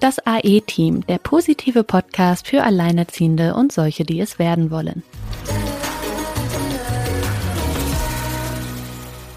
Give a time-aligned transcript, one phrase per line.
[0.00, 5.02] Das AE-Team, der positive Podcast für Alleinerziehende und solche, die es werden wollen.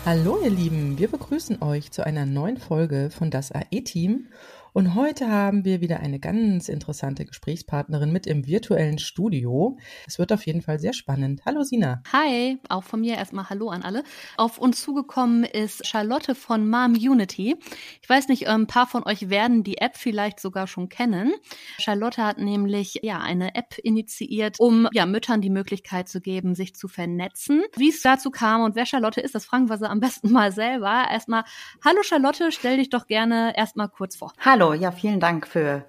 [0.06, 4.28] Hallo ihr Lieben, wir begrüßen euch zu einer neuen Folge von Das AE-Team
[4.74, 9.78] und heute haben wir wieder eine ganz interessante Gesprächspartnerin mit im virtuellen Studio.
[10.08, 11.42] Es wird auf jeden Fall sehr spannend.
[11.46, 12.02] Hallo Sina.
[12.14, 14.04] Hi, auch von mir erstmal Hallo an alle.
[14.38, 17.58] Auf uns zugekommen ist Charlotte von Mom Unity.
[18.02, 21.34] Ich weiß nicht, ein paar von euch werden die App vielleicht sogar schon kennen.
[21.78, 26.76] Charlotte hat nämlich ja eine App initiiert, um ja Müttern die Möglichkeit zu geben, sich
[26.76, 27.64] zu vernetzen.
[27.76, 30.54] Wie es dazu kam und wer Charlotte ist, das fragen wir sie am besten mal
[30.54, 31.08] selber.
[31.12, 31.44] Erstmal,
[31.84, 34.32] hallo Charlotte, stell dich doch gerne erstmal kurz vor.
[34.40, 34.61] Hallo.
[34.62, 35.86] Hallo, ja, vielen Dank für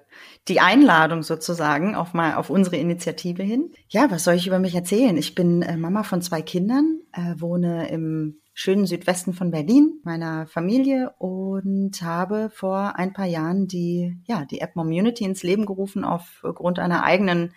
[0.47, 3.71] die Einladung sozusagen auf mal auf unsere Initiative hin.
[3.87, 5.15] Ja, was soll ich über mich erzählen?
[5.15, 10.47] Ich bin äh, Mama von zwei Kindern, äh, wohne im schönen Südwesten von Berlin, meiner
[10.47, 16.03] Familie und habe vor ein paar Jahren die ja die App Community ins Leben gerufen
[16.03, 17.53] aufgrund einer eigenen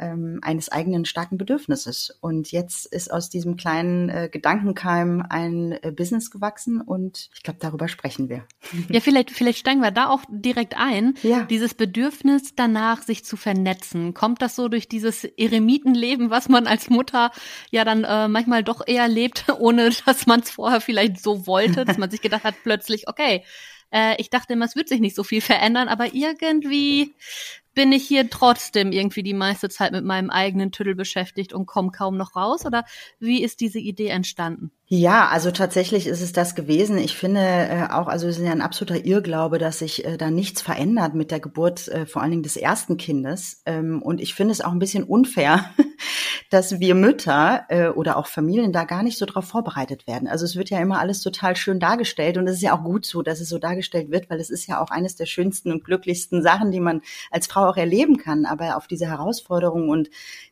[0.00, 2.18] ähm, eines eigenen starken Bedürfnisses.
[2.20, 7.58] Und jetzt ist aus diesem kleinen äh, Gedankenkeim ein äh, Business gewachsen und ich glaube,
[7.60, 8.44] darüber sprechen wir.
[8.88, 11.14] Ja, vielleicht, vielleicht steigen wir da auch direkt ein.
[11.22, 11.42] Ja.
[11.42, 14.14] Dieses Bedürfnis danach, sich zu vernetzen.
[14.14, 17.30] Kommt das so durch dieses Eremitenleben, was man als Mutter
[17.70, 21.84] ja dann äh, manchmal doch eher lebt, ohne dass man es vorher vielleicht so wollte,
[21.84, 23.44] dass man sich gedacht hat, plötzlich, okay,
[23.92, 27.14] äh, ich dachte immer, es wird sich nicht so viel verändern, aber irgendwie
[27.74, 31.90] bin ich hier trotzdem irgendwie die meiste Zeit mit meinem eigenen Tüdel beschäftigt und komme
[31.90, 32.66] kaum noch raus?
[32.66, 32.84] Oder
[33.18, 34.70] wie ist diese Idee entstanden?
[34.92, 36.98] Ja, also tatsächlich ist es das gewesen.
[36.98, 40.32] Ich finde äh, auch, also es ist ja ein absoluter Irrglaube, dass sich äh, da
[40.32, 43.62] nichts verändert mit der Geburt, äh, vor allen Dingen des ersten Kindes.
[43.66, 45.70] Ähm, und ich finde es auch ein bisschen unfair,
[46.50, 50.26] dass wir Mütter äh, oder auch Familien da gar nicht so drauf vorbereitet werden.
[50.26, 53.06] Also es wird ja immer alles total schön dargestellt und es ist ja auch gut
[53.06, 55.84] so, dass es so dargestellt wird, weil es ist ja auch eines der schönsten und
[55.84, 58.44] glücklichsten Sachen, die man als Frau auch erleben kann.
[58.44, 60.10] Aber auf diese Herausforderung und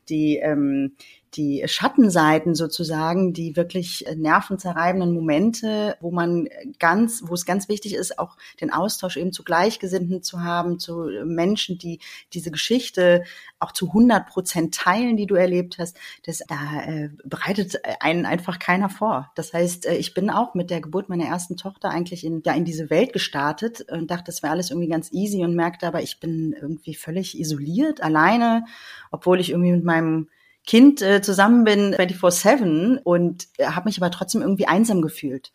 [0.08, 0.92] die ähm,
[1.34, 7.94] die Schattenseiten sozusagen, die wirklich äh, nervenzerreibenden Momente, wo man ganz, wo es ganz wichtig
[7.94, 12.00] ist, auch den Austausch eben zu Gleichgesinnten zu haben, zu Menschen, die
[12.32, 13.24] diese Geschichte
[13.58, 18.58] auch zu 100 Prozent teilen, die du erlebt hast, das da äh, bereitet einen einfach
[18.58, 19.30] keiner vor.
[19.34, 22.54] Das heißt, äh, ich bin auch mit der Geburt meiner ersten Tochter eigentlich in, ja,
[22.54, 26.02] in diese Welt gestartet und dachte, das wäre alles irgendwie ganz easy und merkte aber,
[26.02, 28.64] ich bin irgendwie völlig isoliert, alleine,
[29.10, 30.28] obwohl ich irgendwie mit meinem
[30.66, 35.52] Kind äh, zusammen bin 24-7 und äh, habe mich aber trotzdem irgendwie einsam gefühlt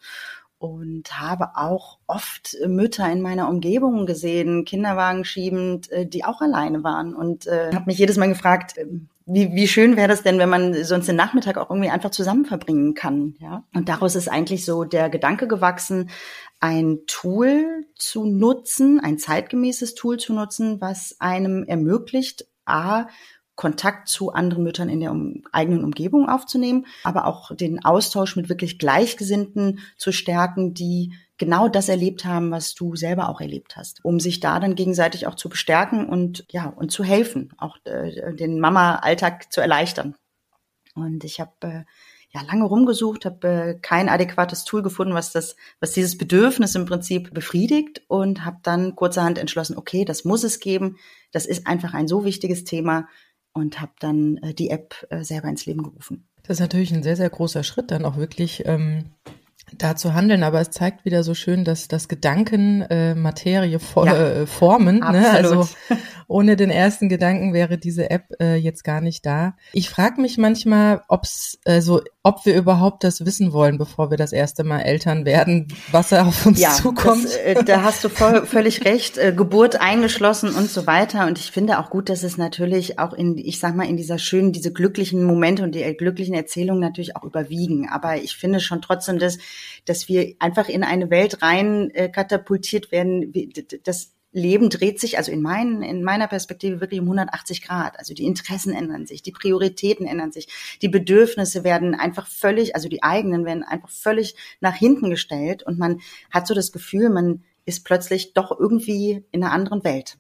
[0.63, 6.85] und habe auch oft Mütter in meiner Umgebung gesehen, Kinderwagen schiebend, äh, die auch alleine
[6.85, 8.85] waren und äh, habe mich jedes Mal gefragt, äh,
[9.25, 12.45] wie, wie schön wäre das denn, wenn man sonst den Nachmittag auch irgendwie einfach zusammen
[12.45, 13.63] verbringen kann, ja?
[13.73, 16.09] Und daraus ist eigentlich so der Gedanke gewachsen,
[16.61, 23.07] ein Tool zu nutzen, ein zeitgemäßes Tool zu nutzen, was einem ermöglicht, a
[23.55, 28.49] Kontakt zu anderen Müttern in der um, eigenen Umgebung aufzunehmen, aber auch den Austausch mit
[28.49, 34.03] wirklich Gleichgesinnten zu stärken, die genau das erlebt haben, was du selber auch erlebt hast,
[34.03, 38.33] um sich da dann gegenseitig auch zu bestärken und ja und zu helfen, auch äh,
[38.33, 40.15] den Mama-Alltag zu erleichtern.
[40.95, 41.83] Und ich habe äh,
[42.33, 46.85] ja lange rumgesucht, habe äh, kein adäquates Tool gefunden, was das, was dieses Bedürfnis im
[46.85, 50.97] Prinzip befriedigt und habe dann kurzerhand entschlossen, okay, das muss es geben.
[51.31, 53.07] Das ist einfach ein so wichtiges Thema
[53.53, 56.27] und habe dann äh, die App äh, selber ins Leben gerufen.
[56.43, 59.05] Das ist natürlich ein sehr, sehr großer Schritt, dann auch wirklich ähm,
[59.77, 64.05] da zu handeln, aber es zeigt wieder so schön, dass das Gedanken äh, Materie for
[64.05, 64.99] ja, äh, formen.
[64.99, 65.29] Ne?
[65.29, 65.67] Also
[66.27, 69.55] ohne den ersten Gedanken wäre diese App äh, jetzt gar nicht da.
[69.71, 74.31] Ich frage mich manchmal, ob's also ob wir überhaupt das wissen wollen, bevor wir das
[74.31, 77.25] erste Mal Eltern werden, was da auf uns ja, zukommt.
[77.25, 79.17] Das, äh, da hast du voll, völlig recht.
[79.17, 81.27] Äh, Geburt eingeschlossen und so weiter.
[81.27, 84.19] Und ich finde auch gut, dass es natürlich auch in, ich sag mal, in dieser
[84.19, 87.89] schönen, diese glücklichen Momente und die glücklichen Erzählungen natürlich auch überwiegen.
[87.89, 89.37] Aber ich finde schon trotzdem, dass,
[89.83, 93.51] dass wir einfach in eine Welt rein äh, katapultiert werden, wie,
[93.83, 97.97] das Leben dreht sich, also in, meinen, in meiner Perspektive wirklich um 180 Grad.
[97.99, 100.47] Also die Interessen ändern sich, die Prioritäten ändern sich,
[100.81, 105.77] die Bedürfnisse werden einfach völlig, also die eigenen werden einfach völlig nach hinten gestellt und
[105.77, 106.01] man
[106.31, 110.17] hat so das Gefühl, man ist plötzlich doch irgendwie in einer anderen Welt.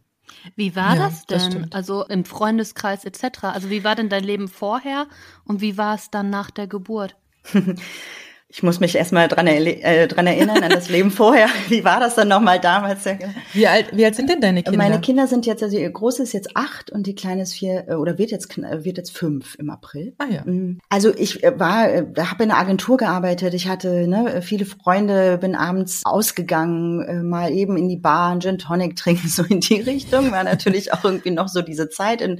[0.55, 1.63] Wie war ja, das denn?
[1.63, 3.43] Das also im Freundeskreis etc.
[3.43, 5.07] Also wie war denn dein Leben vorher
[5.43, 7.17] und wie war es dann nach der Geburt?
[8.55, 11.47] Ich muss mich erstmal dran, äh, dran erinnern, an das Leben vorher.
[11.69, 13.03] Wie war das dann nochmal damals?
[13.51, 14.77] Wie alt, wie alt sind denn deine Kinder?
[14.77, 17.85] Meine Kinder sind jetzt, also ihr Große ist jetzt acht und die Kleine ist vier,
[17.87, 20.13] äh, oder wird jetzt, wird jetzt fünf im April.
[20.19, 20.43] Ah ja.
[20.45, 20.77] Mhm.
[20.87, 23.55] Also ich äh, war, äh, habe in einer Agentur gearbeitet.
[23.55, 28.59] Ich hatte ne, viele Freunde, bin abends ausgegangen, mal eben in die Bar, einen Gin
[28.59, 30.31] Tonic trinken, so in die Richtung.
[30.31, 32.39] War natürlich auch irgendwie noch so diese Zeit in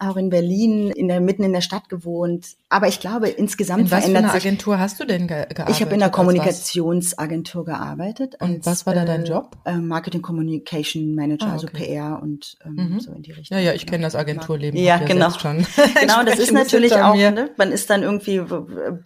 [0.00, 2.56] auch in Berlin, in der, mitten in der Stadt gewohnt.
[2.68, 5.68] Aber ich glaube, insgesamt in was verändert für eine Agentur hast du denn ge gearbeitet?
[5.70, 8.36] Ich habe in einer Kommunikationsagentur gearbeitet.
[8.40, 9.56] Und als, was war da dein Job?
[9.64, 11.98] Äh, Marketing Communication Manager, ah, also okay.
[11.98, 13.00] also PR und ähm, mhm.
[13.00, 13.58] so in die Richtung.
[13.58, 14.78] Ja, ja, ich kenne das Agenturleben.
[14.78, 15.30] Ja, genau.
[15.30, 15.66] Schon.
[16.00, 18.42] genau, das ist natürlich auch, ne, man ist dann irgendwie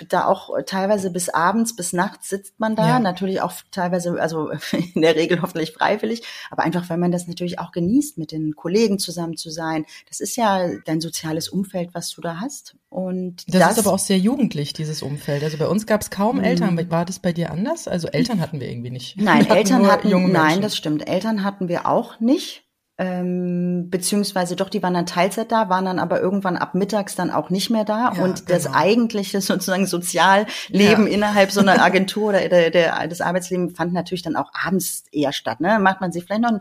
[0.08, 2.86] da auch teilweise bis abends, bis nachts sitzt man da.
[2.86, 2.98] Ja.
[2.98, 4.50] Natürlich auch teilweise, also
[4.94, 8.54] in der Regel hoffentlich freiwillig, aber einfach, weil man das natürlich auch genießt, mit den
[8.56, 9.86] Kollegen zusammen zu sein.
[10.08, 12.76] Das ist ja dein soziales Umfeld, was du da hast.
[12.88, 15.42] Und das, das ist aber auch sehr jugendlich, dieses Umfeld.
[15.42, 16.44] Also bei uns gab es kaum mhm.
[16.44, 16.90] Eltern.
[16.90, 17.88] War das bei dir anders?
[17.88, 19.16] Also Eltern hatten wir irgendwie nicht.
[19.20, 21.08] Nein, Eltern hatten, nein, das stimmt.
[21.08, 22.64] Eltern hatten wir auch nicht
[23.02, 27.30] ähm, beziehungsweise doch, die waren dann Teilzeit da, waren dann aber irgendwann ab mittags dann
[27.30, 28.12] auch nicht mehr da.
[28.14, 28.58] Ja, und genau.
[28.58, 31.12] das eigentliche sozusagen Sozialleben ja.
[31.12, 35.32] innerhalb so einer Agentur oder der, der, das Arbeitsleben fand natürlich dann auch abends eher
[35.32, 35.60] statt.
[35.60, 35.78] Ne?
[35.80, 36.60] Macht man sich vielleicht noch ein,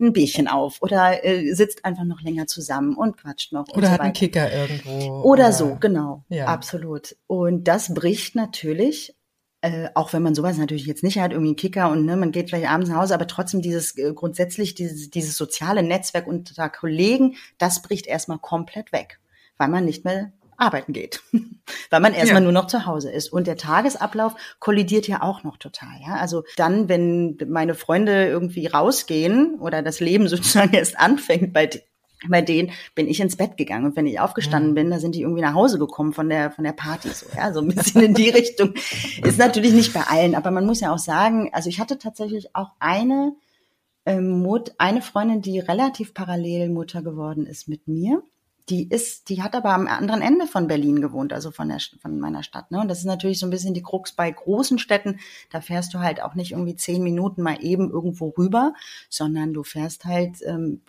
[0.00, 3.68] ein Bierchen auf oder äh, sitzt einfach noch länger zusammen und quatscht noch.
[3.74, 4.90] Oder so hat einen Kicker irgendwo.
[4.90, 6.24] Oder, oder so, genau.
[6.28, 6.46] Ja.
[6.46, 7.16] Absolut.
[7.26, 9.14] Und das bricht natürlich
[9.62, 12.32] äh, auch wenn man sowas natürlich jetzt nicht hat, irgendwie einen Kicker und ne, man
[12.32, 16.68] geht vielleicht abends nach Hause, aber trotzdem dieses äh, grundsätzlich dieses, dieses soziale Netzwerk unter
[16.68, 19.20] Kollegen, das bricht erstmal komplett weg,
[19.58, 21.22] weil man nicht mehr arbeiten geht,
[21.90, 22.44] weil man erstmal ja.
[22.44, 23.32] nur noch zu Hause ist.
[23.32, 26.00] Und der Tagesablauf kollidiert ja auch noch total.
[26.04, 26.16] Ja?
[26.16, 31.68] Also dann, wenn meine Freunde irgendwie rausgehen oder das Leben sozusagen erst anfängt bei
[32.28, 35.22] bei denen bin ich ins Bett gegangen und wenn ich aufgestanden bin, da sind die
[35.22, 38.14] irgendwie nach Hause gekommen von der von der Party so, ja, so ein bisschen in
[38.14, 38.74] die Richtung.
[39.22, 42.54] Ist natürlich nicht bei allen, aber man muss ja auch sagen, also ich hatte tatsächlich
[42.54, 43.34] auch eine
[44.06, 48.22] ähm, Mut, eine Freundin, die relativ parallel Mutter geworden ist mit mir.
[48.68, 52.20] Die ist, die hat aber am anderen Ende von Berlin gewohnt, also von der von
[52.20, 52.70] meiner Stadt.
[52.70, 52.80] Ne?
[52.80, 55.18] Und das ist natürlich so ein bisschen die Krux bei großen Städten.
[55.50, 58.72] Da fährst du halt auch nicht irgendwie zehn Minuten mal eben irgendwo rüber,
[59.08, 60.80] sondern du fährst halt ähm,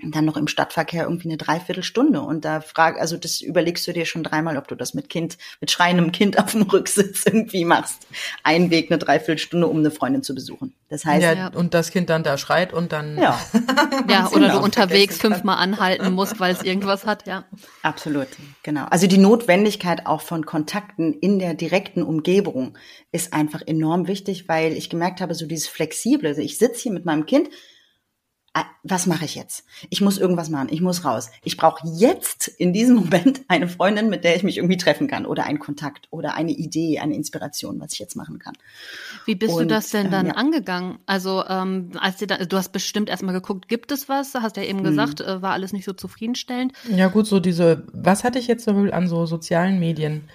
[0.00, 2.20] dann noch im Stadtverkehr irgendwie eine Dreiviertelstunde.
[2.20, 5.38] Und da frag, also das überlegst du dir schon dreimal, ob du das mit Kind,
[5.60, 8.06] mit schreiendem Kind auf dem Rücksitz irgendwie machst.
[8.44, 10.72] Ein Weg eine Dreiviertelstunde, um eine Freundin zu besuchen.
[10.88, 11.22] Das heißt.
[11.22, 13.18] Ja, und das Kind dann da schreit und dann.
[13.18, 13.40] Ja.
[14.08, 17.44] ja, oder du unterwegs fünfmal anhalten musst, weil es irgendwas hat, ja.
[17.82, 18.28] Absolut,
[18.62, 18.84] genau.
[18.84, 22.78] Also die Notwendigkeit auch von Kontakten in der direkten Umgebung
[23.10, 26.92] ist einfach enorm wichtig, weil ich gemerkt habe, so dieses Flexible, also ich sitze hier
[26.92, 27.48] mit meinem Kind,
[28.82, 29.64] was mache ich jetzt?
[29.90, 31.30] Ich muss irgendwas machen, ich muss raus.
[31.44, 35.26] Ich brauche jetzt in diesem Moment eine Freundin, mit der ich mich irgendwie treffen kann
[35.26, 38.54] oder einen Kontakt oder eine Idee, eine Inspiration, was ich jetzt machen kann.
[39.26, 40.38] Wie bist Und, du das denn dann ähm, ja.
[40.38, 40.98] angegangen?
[41.06, 44.34] Also ähm, als dir da, du hast bestimmt erstmal geguckt, gibt es was?
[44.34, 44.84] Hast ja eben mhm.
[44.84, 46.72] gesagt, äh, war alles nicht so zufriedenstellend.
[46.88, 50.28] Ja gut, so diese, was hatte ich jetzt so an so sozialen Medien?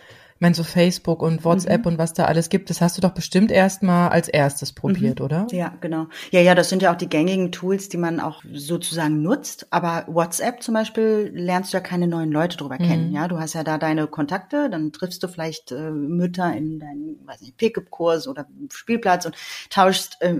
[0.43, 1.93] Meine, so Facebook und WhatsApp mhm.
[1.93, 5.25] und was da alles gibt, das hast du doch bestimmt erstmal als erstes probiert, mhm.
[5.25, 5.47] oder?
[5.49, 6.07] Ja, genau.
[6.29, 9.65] Ja, ja, das sind ja auch die gängigen Tools, die man auch sozusagen nutzt.
[9.71, 12.83] Aber WhatsApp zum Beispiel lernst du ja keine neuen Leute drüber mhm.
[12.83, 13.11] kennen.
[13.11, 17.25] Ja, du hast ja da deine Kontakte, dann triffst du vielleicht äh, Mütter in deinen,
[17.25, 19.35] weiß nicht, Pickup-Kurs oder Spielplatz und
[19.71, 20.35] tauschst äh,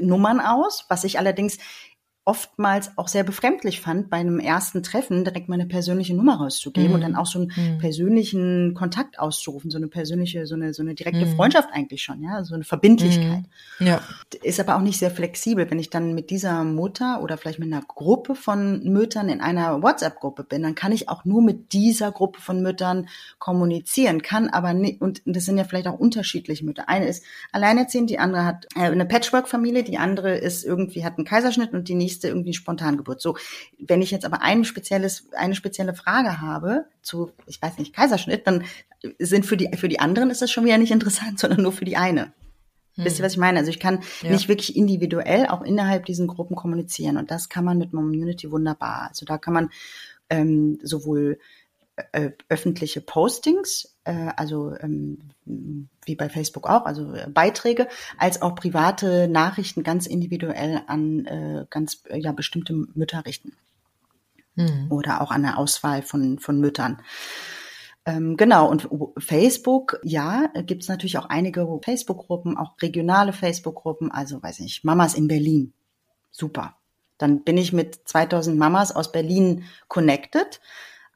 [0.00, 1.58] Nummern aus, was ich allerdings
[2.26, 6.94] oftmals auch sehr befremdlich fand, bei einem ersten Treffen direkt meine persönliche Nummer rauszugeben mhm.
[6.94, 7.78] und dann auch so einen mhm.
[7.78, 11.36] persönlichen Kontakt auszurufen, so eine persönliche, so eine, so eine direkte mhm.
[11.36, 13.44] Freundschaft eigentlich schon, ja, so eine Verbindlichkeit.
[13.78, 13.86] Mhm.
[13.86, 14.00] Ja.
[14.42, 17.70] Ist aber auch nicht sehr flexibel, wenn ich dann mit dieser Mutter oder vielleicht mit
[17.70, 22.10] einer Gruppe von Müttern in einer WhatsApp-Gruppe bin, dann kann ich auch nur mit dieser
[22.10, 23.06] Gruppe von Müttern
[23.38, 26.88] kommunizieren, kann aber nicht, und das sind ja vielleicht auch unterschiedliche Mütter.
[26.88, 27.22] Eine ist
[27.52, 31.88] alleinerziehend, die andere hat äh, eine Patchwork-Familie, die andere ist irgendwie, hat einen Kaiserschnitt und
[31.88, 33.20] die nächste nächste irgendwie Spontangeburt.
[33.20, 33.36] So,
[33.78, 38.46] wenn ich jetzt aber ein spezielles, eine spezielle Frage habe zu, ich weiß nicht, Kaiserschnitt,
[38.46, 38.64] dann
[39.18, 41.84] sind für die, für die anderen ist das schon wieder nicht interessant, sondern nur für
[41.84, 42.32] die eine.
[42.94, 43.04] Hm.
[43.04, 43.58] Wisst ihr, was ich meine?
[43.58, 44.30] Also ich kann ja.
[44.30, 49.08] nicht wirklich individuell auch innerhalb diesen Gruppen kommunizieren und das kann man mit Community wunderbar.
[49.08, 49.70] Also da kann man
[50.30, 51.38] ähm, sowohl
[52.48, 55.18] öffentliche Postings, äh, also ähm,
[56.04, 61.66] wie bei Facebook auch, also äh, Beiträge, als auch private Nachrichten ganz individuell an äh,
[61.70, 63.52] ganz äh, ja bestimmte Mütter richten
[64.56, 64.86] mhm.
[64.90, 67.00] oder auch an eine Auswahl von von Müttern.
[68.06, 74.60] Ähm, genau, und Facebook, ja, gibt's natürlich auch einige Facebook-Gruppen, auch regionale Facebook-Gruppen, also weiß
[74.60, 75.72] ich, Mamas in Berlin.
[76.30, 76.76] Super.
[77.16, 80.60] Dann bin ich mit 2000 Mamas aus Berlin connected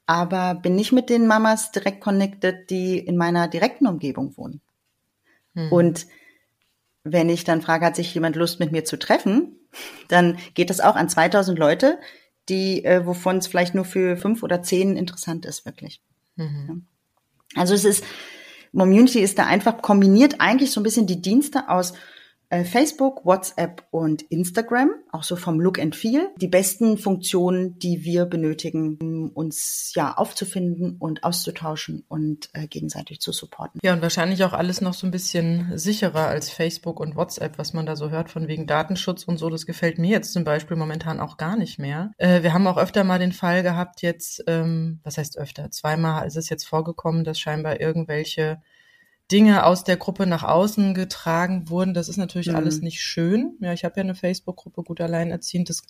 [0.08, 4.62] aber bin nicht mit den Mamas direkt connected, die in meiner direkten Umgebung wohnen.
[5.52, 5.70] Mhm.
[5.70, 6.06] Und
[7.04, 9.56] wenn ich dann frage, hat sich jemand Lust mit mir zu treffen,
[10.08, 11.98] dann geht das auch an 2000 Leute,
[12.48, 16.00] die, äh, wovon es vielleicht nur für fünf oder zehn interessant ist, wirklich.
[16.36, 16.86] Mhm.
[17.54, 18.02] Also es ist,
[18.74, 21.92] Community ist da einfach kombiniert eigentlich so ein bisschen die Dienste aus
[22.50, 28.25] Facebook, WhatsApp und Instagram, auch so vom Look and Feel, die besten Funktionen, die wir
[28.25, 33.81] benötigen, um uns ja aufzufinden und auszutauschen und äh, gegenseitig zu supporten.
[33.83, 37.73] Ja, und wahrscheinlich auch alles noch so ein bisschen sicherer als Facebook und WhatsApp, was
[37.73, 39.50] man da so hört von wegen Datenschutz und so.
[39.50, 42.12] Das gefällt mir jetzt zum Beispiel momentan auch gar nicht mehr.
[42.17, 45.71] Äh, wir haben auch öfter mal den Fall gehabt jetzt, ähm, was heißt öfter?
[45.71, 48.61] Zweimal ist es jetzt vorgekommen, dass scheinbar irgendwelche
[49.30, 51.94] Dinge aus der Gruppe nach außen getragen wurden.
[51.94, 52.56] Das ist natürlich mhm.
[52.56, 53.56] alles nicht schön.
[53.61, 55.68] Ja, ich habe ja eine Facebook-Gruppe gut alleinerziehend.
[55.68, 55.82] Das,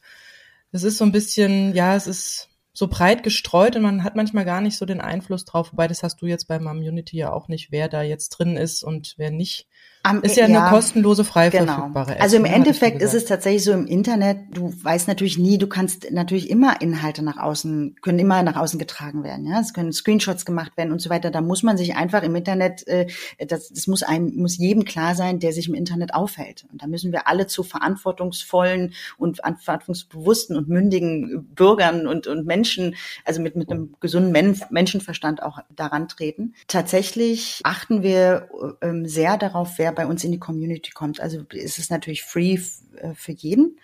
[0.72, 4.44] das ist so ein bisschen, ja, es ist so breit gestreut und man hat manchmal
[4.44, 5.72] gar nicht so den Einfluss drauf.
[5.72, 8.84] Wobei das hast du jetzt bei Community ja auch nicht, wer da jetzt drin ist
[8.84, 9.66] und wer nicht.
[10.02, 11.74] Am, ist ja, ja eine kostenlose, frei genau.
[11.74, 12.22] verfügbare App.
[12.22, 15.66] Also im ne, Endeffekt ist es tatsächlich so im Internet, du weißt natürlich nie, du
[15.66, 19.46] kannst natürlich immer Inhalte nach außen, können immer nach außen getragen werden.
[19.46, 21.30] Ja, Es können Screenshots gemacht werden und so weiter.
[21.30, 23.06] Da muss man sich einfach im Internet, äh,
[23.46, 26.64] das, das muss einem, muss jedem klar sein, der sich im Internet aufhält.
[26.72, 32.94] Und da müssen wir alle zu verantwortungsvollen und verantwortungsbewussten und mündigen Bürgern und, und Menschen,
[33.24, 36.54] also mit, mit einem gesunden Men Menschenverstand auch daran treten.
[36.68, 38.48] Tatsächlich achten wir
[38.80, 41.18] ähm, sehr darauf, wer bei uns in die Community kommt.
[41.18, 42.56] Also ist es natürlich free
[42.96, 43.80] äh, für jeden.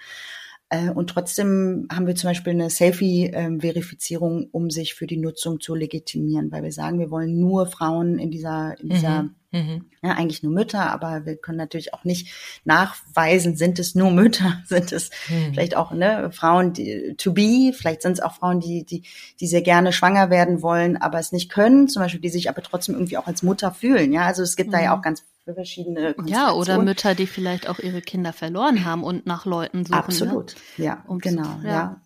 [0.68, 5.74] Äh, und trotzdem haben wir zum Beispiel eine Selfie-Verifizierung, um sich für die Nutzung zu
[5.74, 9.34] legitimieren, weil wir sagen, wir wollen nur Frauen in dieser, in dieser mhm.
[9.54, 9.84] Mhm.
[10.02, 14.60] Ja, eigentlich nur Mütter, aber wir können natürlich auch nicht nachweisen, sind es nur Mütter,
[14.66, 15.52] sind es mhm.
[15.52, 19.04] vielleicht auch ne, Frauen die, to be, vielleicht sind es auch Frauen, die, die,
[19.38, 22.62] die sehr gerne schwanger werden wollen, aber es nicht können, zum Beispiel, die sich aber
[22.62, 24.12] trotzdem irgendwie auch als Mutter fühlen.
[24.12, 24.72] Ja, also es gibt mhm.
[24.72, 24.98] da ja mhm.
[24.98, 29.44] auch ganz verschiedene Ja, oder Mütter, die vielleicht auch ihre Kinder verloren haben und nach
[29.44, 29.96] Leuten suchen.
[29.96, 30.04] Ne?
[30.04, 30.84] Absolut, ne?
[30.84, 31.70] ja, um genau, ja.
[31.70, 32.00] ja.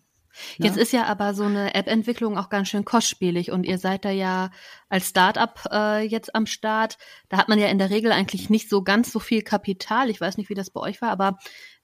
[0.57, 4.09] Jetzt ist ja aber so eine App-Entwicklung auch ganz schön kostspielig und ihr seid da
[4.09, 4.51] ja
[4.87, 6.97] als Start-up äh, jetzt am Start.
[7.29, 10.09] Da hat man ja in der Regel eigentlich nicht so ganz so viel Kapital.
[10.09, 11.37] Ich weiß nicht, wie das bei euch war, aber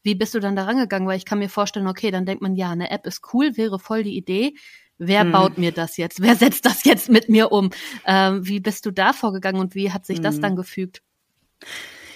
[0.04, 1.08] wie bist du dann da rangegangen?
[1.08, 3.80] Weil ich kann mir vorstellen, okay, dann denkt man, ja, eine App ist cool, wäre
[3.80, 4.54] voll die Idee.
[4.98, 5.32] Wer hm.
[5.32, 6.22] baut mir das jetzt?
[6.22, 7.72] Wer setzt das jetzt mit mir um?
[8.06, 10.24] Ähm, wie bist du da vorgegangen und wie hat sich hm.
[10.24, 11.02] das dann gefügt?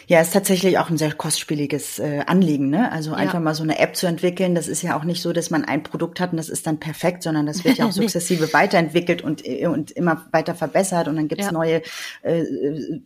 [0.09, 2.91] Ja, ist tatsächlich auch ein sehr kostspieliges äh, Anliegen, ne?
[2.91, 3.17] Also ja.
[3.17, 5.63] einfach mal so eine App zu entwickeln, das ist ja auch nicht so, dass man
[5.63, 9.21] ein Produkt hat und das ist dann perfekt, sondern das wird ja auch sukzessive weiterentwickelt
[9.21, 11.51] und, äh, und immer weiter verbessert und dann gibt's ja.
[11.51, 11.83] neue
[12.23, 12.43] äh,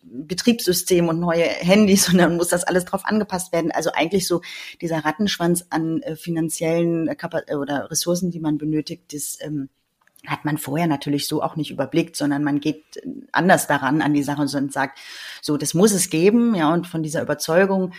[0.02, 3.74] Betriebssysteme und neue Handys und dann muss das alles drauf angepasst werden.
[3.74, 4.40] Also eigentlich so
[4.80, 9.68] dieser Rattenschwanz an äh, finanziellen Kap oder Ressourcen, die man benötigt, das ähm,
[10.28, 12.84] hat man vorher natürlich so auch nicht überblickt, sondern man geht
[13.32, 15.00] anders daran an die Sache und sagt,
[15.42, 17.94] so, das muss es geben, ja, und von dieser Überzeugung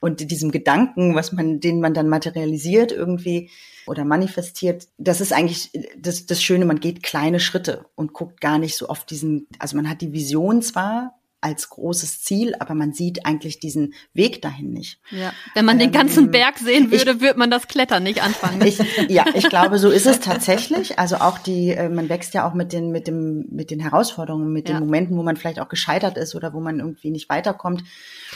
[0.00, 3.50] und diesem Gedanken, was man, den man dann materialisiert irgendwie
[3.86, 8.58] oder manifestiert, das ist eigentlich das, das Schöne, man geht kleine Schritte und guckt gar
[8.58, 12.92] nicht so oft diesen, also man hat die Vision zwar, als großes Ziel, aber man
[12.92, 15.00] sieht eigentlich diesen Weg dahin nicht.
[15.10, 18.22] Ja, wenn man ähm, den ganzen Berg sehen würde, ich, würde man das Klettern nicht
[18.22, 18.60] anfangen.
[18.64, 18.78] Ich,
[19.08, 20.98] ja, ich glaube, so ist es tatsächlich.
[20.98, 24.52] Also auch die, äh, man wächst ja auch mit den, mit dem, mit den Herausforderungen,
[24.52, 24.76] mit ja.
[24.76, 27.84] den Momenten, wo man vielleicht auch gescheitert ist oder wo man irgendwie nicht weiterkommt.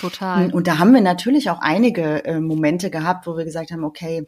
[0.01, 0.51] Total.
[0.53, 4.27] Und da haben wir natürlich auch einige äh, Momente gehabt, wo wir gesagt haben, okay,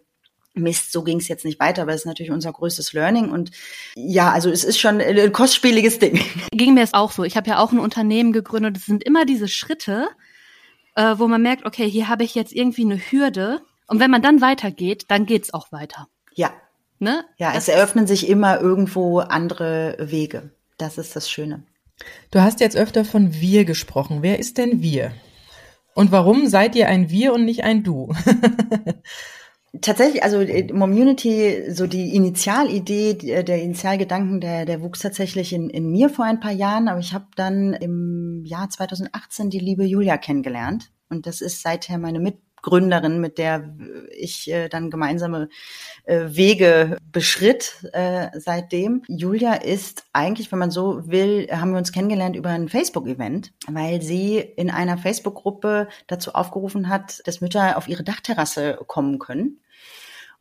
[0.57, 3.51] Mist, so ging es jetzt nicht weiter, aber es ist natürlich unser größtes Learning und
[3.95, 6.21] ja, also es ist schon ein kostspieliges Ding.
[6.51, 7.25] Ging mir es auch so.
[7.25, 8.77] Ich habe ja auch ein Unternehmen gegründet.
[8.77, 10.09] Es sind immer diese Schritte,
[10.95, 14.23] äh, wo man merkt, okay, hier habe ich jetzt irgendwie eine Hürde und wenn man
[14.23, 16.09] dann weitergeht, dann geht's auch weiter.
[16.35, 16.53] Ja.
[16.99, 17.25] Ne?
[17.37, 20.51] Ja, das es eröffnen sich immer irgendwo andere Wege.
[20.79, 21.63] Das ist das Schöne.
[22.31, 24.19] Du hast jetzt öfter von wir gesprochen.
[24.23, 25.13] Wer ist denn wir?
[25.95, 28.15] Und warum seid ihr ein wir und nicht ein du?
[29.81, 35.71] Tatsächlich, also äh, Momunity, so die Initialidee, äh, der Initialgedanken, der, der wuchs tatsächlich in,
[35.71, 39.85] in mir vor ein paar Jahren, aber ich habe dann im Jahr 2018 die liebe
[39.85, 40.91] Julia kennengelernt.
[41.09, 43.77] Und das ist seither meine Mitgründerin, mit der
[44.17, 45.49] ich äh, dann gemeinsame
[46.05, 49.03] äh, Wege beschritt äh, seitdem.
[49.09, 54.03] Julia ist eigentlich, wenn man so will, haben wir uns kennengelernt über ein Facebook-Event, weil
[54.03, 59.61] sie in einer Facebook-Gruppe dazu aufgerufen hat, dass Mütter auf ihre Dachterrasse kommen können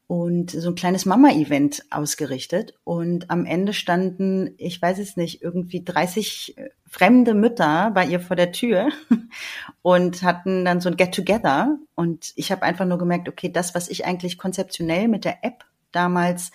[0.08, 2.76] und so ein kleines Mama-Event ausgerichtet.
[2.84, 8.20] Und am Ende standen, ich weiß es nicht, irgendwie 30 äh, fremde Mütter bei ihr
[8.20, 8.90] vor der Tür
[9.82, 11.78] und hatten dann so ein Get-Together.
[11.96, 15.66] Und ich habe einfach nur gemerkt, okay, das, was ich eigentlich konzeptionell mit der App
[15.92, 16.52] damals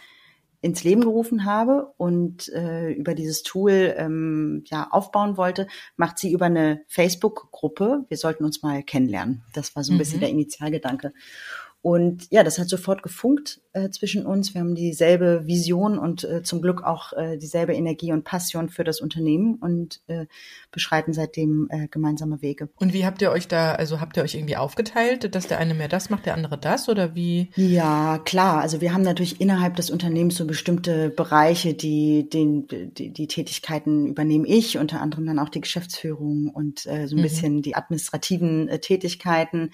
[0.62, 5.66] ins Leben gerufen habe und äh, über dieses Tool ähm, ja aufbauen wollte,
[5.96, 8.04] macht sie über eine Facebook-Gruppe.
[8.08, 9.42] Wir sollten uns mal kennenlernen.
[9.54, 10.20] Das war so ein bisschen mhm.
[10.20, 11.14] der Initialgedanke.
[11.82, 14.52] Und ja, das hat sofort gefunkt äh, zwischen uns.
[14.52, 18.84] Wir haben dieselbe Vision und äh, zum Glück auch äh, dieselbe Energie und Passion für
[18.84, 20.26] das Unternehmen und äh,
[20.72, 22.68] beschreiten seitdem äh, gemeinsame Wege.
[22.76, 25.72] Und wie habt ihr euch da, also habt ihr euch irgendwie aufgeteilt, dass der eine
[25.72, 27.50] mehr das macht, der andere das oder wie?
[27.56, 28.60] Ja, klar.
[28.60, 34.06] Also wir haben natürlich innerhalb des Unternehmens so bestimmte Bereiche, die den, die, die Tätigkeiten
[34.06, 37.22] übernehme ich, unter anderem dann auch die Geschäftsführung und äh, so ein mhm.
[37.22, 39.70] bisschen die administrativen äh, Tätigkeiten.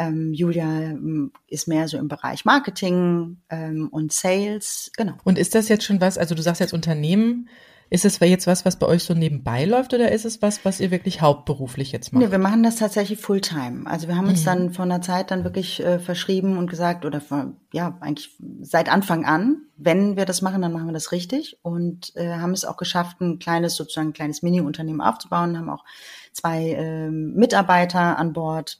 [0.00, 5.12] Ähm, Julia ähm, ist mehr so im Bereich Marketing ähm, und Sales, genau.
[5.24, 7.48] Und ist das jetzt schon was, also du sagst jetzt Unternehmen,
[7.90, 10.78] ist es jetzt was, was bei euch so nebenbei läuft oder ist es was, was
[10.78, 12.24] ihr wirklich hauptberuflich jetzt macht?
[12.24, 13.84] Nee, wir machen das tatsächlich Fulltime.
[13.84, 14.46] Also wir haben uns mhm.
[14.46, 18.30] dann vor einer Zeit dann wirklich äh, verschrieben und gesagt, oder vor, ja, eigentlich
[18.62, 22.52] seit Anfang an, wenn wir das machen, dann machen wir das richtig und äh, haben
[22.52, 25.84] es auch geschafft, ein kleines, sozusagen ein kleines Mini-Unternehmen aufzubauen, haben auch
[26.32, 28.78] zwei äh, Mitarbeiter an Bord,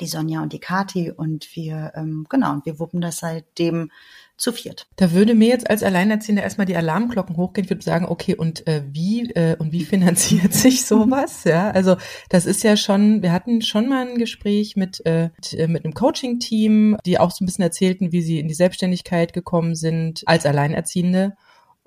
[0.00, 3.90] die Sonja und die Kati und wir, ähm, genau, und wir wuppen das seitdem
[4.36, 4.86] zu viert.
[4.96, 7.64] Da würde mir jetzt als Alleinerziehende erstmal die Alarmglocken hochgehen.
[7.64, 11.44] Ich würde sagen, okay, und äh, wie äh, und wie finanziert sich sowas?
[11.44, 11.96] Ja, also
[12.28, 15.94] das ist ja schon, wir hatten schon mal ein Gespräch mit, äh, äh, mit einem
[15.94, 20.46] Coaching-Team, die auch so ein bisschen erzählten, wie sie in die Selbstständigkeit gekommen sind als
[20.46, 21.36] Alleinerziehende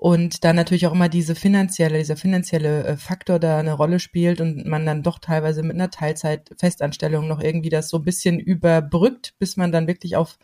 [0.02, 4.40] und da natürlich auch immer diese finanzielle, dieser finanzielle äh, Faktor da eine Rolle spielt
[4.40, 9.34] und man dann doch teilweise mit einer Teilzeit-Festanstellung noch irgendwie das so ein bisschen überbrückt,
[9.38, 10.40] bis man dann wirklich auf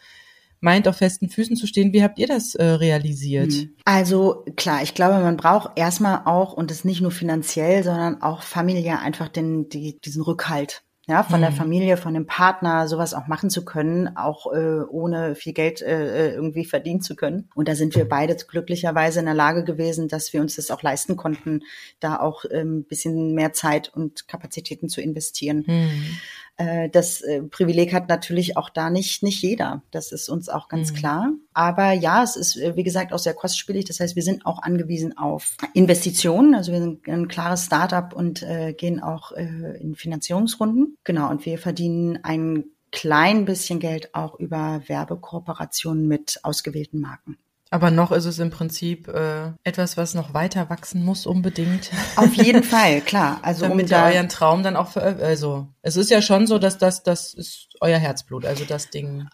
[0.61, 1.93] meint, auf festen Füßen zu stehen.
[1.93, 3.53] Wie habt ihr das äh, realisiert?
[3.53, 3.75] Hm.
[3.85, 8.43] Also klar, ich glaube, man braucht erstmal auch, und das nicht nur finanziell, sondern auch
[8.43, 11.45] familiär einfach den, die, diesen Rückhalt ja, von mhm.
[11.45, 15.81] der Familie, von dem Partner sowas auch machen zu können, auch äh, ohne viel Geld
[15.81, 17.49] äh, äh, irgendwie verdienen zu können.
[17.55, 20.83] Und da sind wir beide glücklicherweise in der Lage gewesen, dass wir uns das auch
[20.83, 21.63] leisten konnten,
[21.99, 25.65] da auch ähm, bisschen mehr Zeit und Kapazitäten zu investieren.
[25.67, 26.19] Mhm.
[26.59, 29.83] Äh, das äh, Privileg hat natürlich auch da nicht, nicht jeder.
[29.93, 30.97] Das ist uns auch ganz mhm.
[30.97, 31.31] klar.
[31.55, 33.85] Aber ja, es ist, äh, wie gesagt, auch sehr kostspielig.
[33.87, 36.55] Das heißt, wir sind auch angewiesen auf Investitionen.
[36.55, 40.97] Also wir sind ein klares Startup und äh, gehen auch äh, in Finanzierungsrunden.
[41.05, 41.31] Genau.
[41.31, 47.39] Und wir verdienen ein klein bisschen Geld auch über Werbekooperationen mit ausgewählten Marken.
[47.71, 51.91] Aber noch ist es im Prinzip äh, etwas, was noch weiter wachsen muss unbedingt.
[52.17, 53.39] Auf jeden Fall, klar.
[53.43, 56.79] Also damit um ihr euren Traum dann auch also es ist ja schon so, dass
[56.79, 59.29] das das ist euer Herzblut, also das Ding.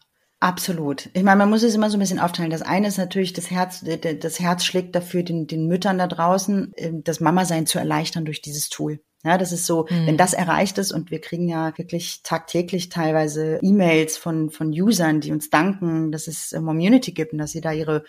[0.44, 1.08] Absolut.
[1.14, 2.50] Ich meine, man muss es immer so ein bisschen aufteilen.
[2.50, 3.82] Das eine ist natürlich, das Herz,
[4.20, 8.42] das Herz schlägt dafür, den, den Müttern da draußen, ähm, das Mama-Sein zu erleichtern durch
[8.42, 9.00] dieses Tool.
[9.24, 10.06] Ja, das ist so, mhm.
[10.06, 15.20] wenn das erreicht ist und wir kriegen ja wirklich tagtäglich teilweise E-Mails von, von Usern,
[15.20, 18.04] die uns danken, dass es Community gibt und dass sie da ihre,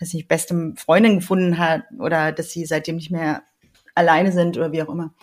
[0.00, 3.42] dass sie beste Freundin gefunden hat oder dass sie seitdem nicht mehr
[3.94, 5.14] alleine sind oder wie auch immer.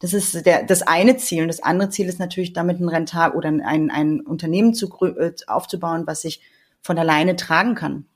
[0.00, 1.42] Das ist der, das eine Ziel.
[1.42, 5.32] Und das andere Ziel ist natürlich damit ein Rental oder ein, ein Unternehmen zu, äh,
[5.46, 6.40] aufzubauen, was sich
[6.80, 8.06] von alleine tragen kann.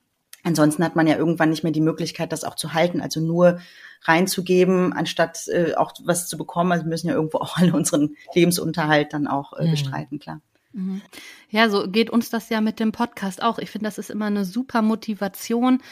[0.45, 3.01] Ansonsten hat man ja irgendwann nicht mehr die Möglichkeit, das auch zu halten.
[3.01, 3.61] Also nur
[4.03, 6.73] reinzugeben, anstatt äh, auch was zu bekommen.
[6.73, 10.41] Also wir müssen ja irgendwo auch alle unseren Lebensunterhalt dann auch äh, bestreiten, klar.
[10.73, 11.03] Mhm.
[11.51, 13.59] Ja, so geht uns das ja mit dem Podcast auch.
[13.59, 15.83] Ich finde, das ist immer eine super Motivation,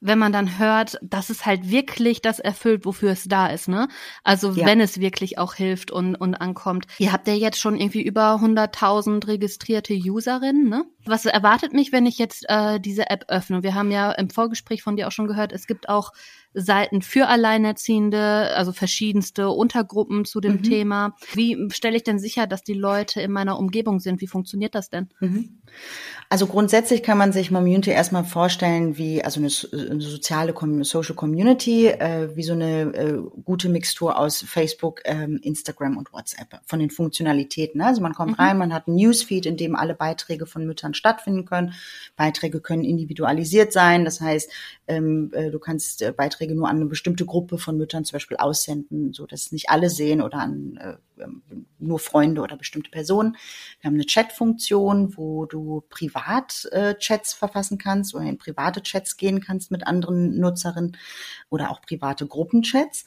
[0.00, 3.88] wenn man dann hört, dass es halt wirklich das erfüllt, wofür es da ist, ne?
[4.22, 4.64] Also ja.
[4.64, 6.86] wenn es wirklich auch hilft und, und ankommt.
[6.98, 10.84] Ihr habt ja jetzt schon irgendwie über 100.000 registrierte Userinnen, ne?
[11.08, 13.62] Was erwartet mich, wenn ich jetzt äh, diese App öffne?
[13.62, 16.12] Wir haben ja im Vorgespräch von dir auch schon gehört, es gibt auch
[16.54, 20.62] Seiten für Alleinerziehende, also verschiedenste Untergruppen zu dem mhm.
[20.62, 21.16] Thema.
[21.34, 24.20] Wie stelle ich denn sicher, dass die Leute in meiner Umgebung sind?
[24.20, 25.08] Wie funktioniert das denn?
[25.20, 25.60] Mhm.
[26.30, 29.50] Also grundsätzlich kann man sich Community erstmal vorstellen wie also eine,
[29.90, 35.96] eine soziale Social Community, äh, wie so eine äh, gute Mixtur aus Facebook, ähm, Instagram
[35.96, 37.80] und WhatsApp von den Funktionalitäten.
[37.80, 38.44] Also man kommt mhm.
[38.44, 41.72] rein, man hat ein Newsfeed, in dem alle Beiträge von Müttern stattfinden können.
[42.16, 44.50] Beiträge können individualisiert sein, das heißt,
[44.86, 48.36] ähm, äh, du kannst äh, Beiträge nur an eine bestimmte Gruppe von Müttern zum Beispiel
[48.36, 51.42] aussenden, so dass nicht alle sehen oder an äh, ähm,
[51.78, 53.36] nur Freunde oder bestimmte Personen.
[53.80, 59.70] Wir haben eine Chat-Funktion, wo du Privat-Chats verfassen kannst oder in private Chats gehen kannst
[59.70, 60.96] mit anderen Nutzerinnen
[61.50, 63.04] oder auch private Gruppenchats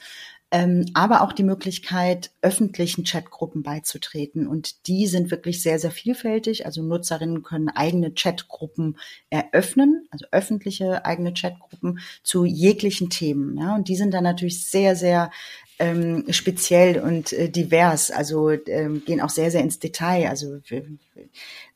[0.94, 4.48] aber auch die Möglichkeit, öffentlichen Chatgruppen beizutreten.
[4.48, 6.66] Und die sind wirklich sehr, sehr vielfältig.
[6.66, 8.98] Also Nutzerinnen können eigene Chatgruppen
[9.30, 13.58] eröffnen, also öffentliche eigene Chatgruppen zu jeglichen Themen.
[13.58, 15.32] Ja, und die sind dann natürlich sehr, sehr
[15.80, 20.28] ähm, speziell und äh, divers, also ähm, gehen auch sehr, sehr ins Detail.
[20.28, 21.00] Also ähm,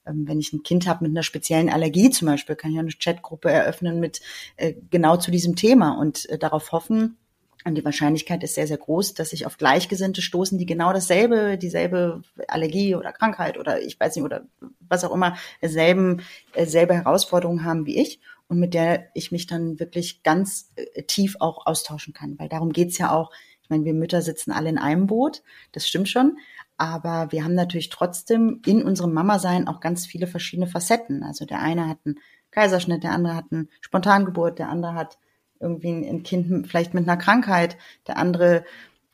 [0.05, 3.49] wenn ich ein Kind habe mit einer speziellen Allergie zum Beispiel, kann ich eine Chatgruppe
[3.49, 4.21] eröffnen mit
[4.57, 7.17] äh, genau zu diesem Thema und äh, darauf hoffen,
[7.65, 11.57] und die Wahrscheinlichkeit ist sehr, sehr groß, dass sich auf Gleichgesinnte stoßen, die genau dasselbe,
[11.57, 14.45] dieselbe Allergie oder Krankheit oder ich weiß nicht, oder
[14.79, 16.21] was auch immer, selben,
[16.53, 21.03] äh, selbe Herausforderungen haben wie ich und mit der ich mich dann wirklich ganz äh,
[21.03, 22.37] tief auch austauschen kann.
[22.37, 23.31] Weil darum geht's ja auch,
[23.63, 26.37] ich meine, wir Mütter sitzen alle in einem Boot, das stimmt schon,
[26.77, 31.23] aber wir haben natürlich trotzdem in unserem Mama-Sein auch ganz viele verschiedene Facetten.
[31.23, 32.19] Also der eine hat einen
[32.51, 35.17] Kaiserschnitt, der andere hat eine Spontangeburt, der andere hat
[35.59, 38.65] irgendwie ein Kind vielleicht mit einer Krankheit, der andere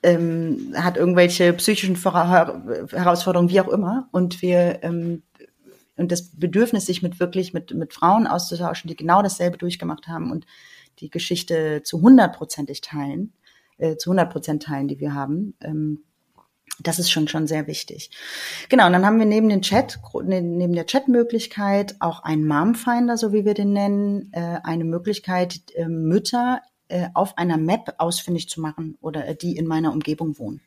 [0.04, 4.08] ähm, hat irgendwelche psychischen Herausforderungen, wie auch immer.
[4.12, 5.24] Und wir ähm,
[6.02, 10.32] und das Bedürfnis, sich mit wirklich mit, mit Frauen auszutauschen, die genau dasselbe durchgemacht haben
[10.32, 10.46] und
[11.00, 13.34] die Geschichte zu hundertprozentig teilen,
[13.78, 16.04] äh, zu hundert Prozent teilen, die wir haben, ähm,
[16.84, 18.12] das ist schon schon sehr wichtig.
[18.70, 23.18] Genau, und dann haben wir neben den Chat, ne, neben der Chatmöglichkeit auch einen Momfinder,
[23.18, 28.50] so wie wir den nennen, äh, eine Möglichkeit, äh, Mütter äh, auf einer Map ausfindig
[28.50, 30.62] zu machen oder die in meiner Umgebung wohnen.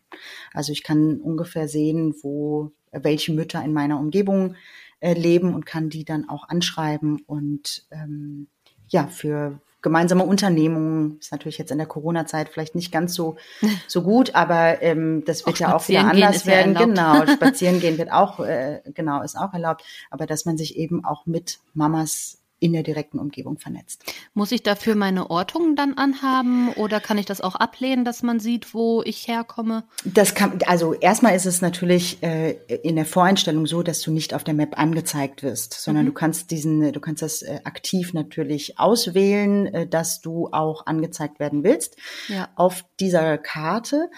[0.53, 4.55] Also ich kann ungefähr sehen, wo welche Mütter in meiner Umgebung
[5.03, 8.47] leben und kann die dann auch anschreiben und ähm,
[8.89, 13.37] ja für gemeinsame Unternehmungen ist natürlich jetzt in der Corona-Zeit vielleicht nicht ganz so
[13.87, 16.75] so gut, aber ähm, das wird auch ja auch wieder anders werden.
[16.75, 20.77] Ja genau, spazieren gehen wird auch äh, genau ist auch erlaubt, aber dass man sich
[20.77, 24.05] eben auch mit Mamas in der direkten Umgebung vernetzt.
[24.33, 28.41] Muss ich dafür meine Ortungen dann anhaben oder kann ich das auch ablehnen, dass man
[28.41, 29.85] sieht, wo ich herkomme?
[30.07, 34.33] Das kann, also erstmal ist es natürlich äh, in der Voreinstellung so, dass du nicht
[34.33, 36.09] auf der Map angezeigt wirst, sondern mhm.
[36.09, 41.41] du kannst diesen, du kannst das äh, aktiv natürlich auswählen, äh, dass du auch angezeigt
[41.41, 41.99] werden willst.
[42.29, 42.49] Ja.
[42.57, 44.09] Auf dieser Karte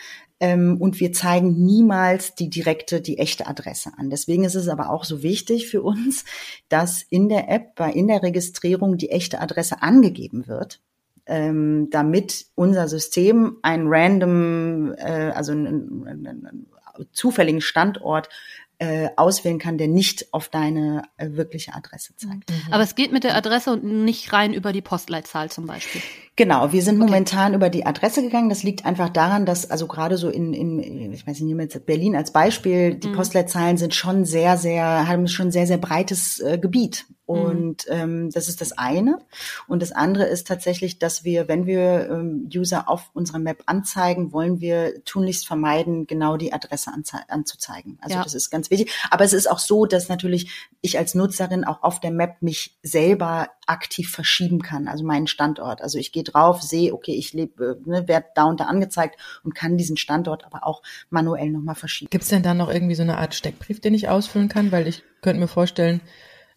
[0.40, 4.10] ähm, und wir zeigen niemals die direkte, die echte Adresse an.
[4.10, 6.24] Deswegen ist es aber auch so wichtig für uns,
[6.68, 10.80] dass in der App, bei in der Registrierung die echte Adresse angegeben wird.
[11.28, 16.66] Ähm, damit unser System ein random, äh, also einen, einen, einen
[17.10, 18.28] zufälligen Standort
[18.78, 22.50] äh, auswählen kann, der nicht auf deine äh, wirkliche Adresse zeigt.
[22.50, 22.72] Mhm.
[22.72, 26.02] Aber es geht mit der Adresse und nicht rein über die Postleitzahl zum Beispiel.
[26.36, 27.06] Genau, wir sind okay.
[27.06, 28.50] momentan über die Adresse gegangen.
[28.50, 32.14] Das liegt einfach daran, dass also gerade so in, in ich weiß nicht, jetzt Berlin
[32.14, 33.14] als Beispiel, die mhm.
[33.14, 37.06] Postleitzahlen sind schon sehr, sehr, haben schon sehr, sehr breites äh, Gebiet.
[37.26, 37.34] Mhm.
[37.34, 39.18] Und ähm, das ist das eine.
[39.66, 44.32] Und das andere ist tatsächlich, dass wir, wenn wir ähm, User auf unserer Map anzeigen,
[44.32, 46.92] wollen wir tunlichst vermeiden, genau die Adresse
[47.28, 47.98] anzuzeigen.
[48.00, 48.22] Also ja.
[48.22, 48.92] das ist ganz wichtig.
[49.10, 52.78] Aber es ist auch so, dass natürlich ich als Nutzerin auch auf der Map mich
[52.82, 55.82] selber aktiv verschieben kann, also meinen Standort.
[55.82, 59.54] Also ich gehe drauf, sehe, okay, ich lebe, ne, werde da und da angezeigt und
[59.54, 62.10] kann diesen Standort aber auch manuell nochmal verschieben.
[62.10, 64.70] Gibt es denn da noch irgendwie so eine Art Steckbrief, den ich ausfüllen kann?
[64.70, 66.00] Weil ich könnte mir vorstellen,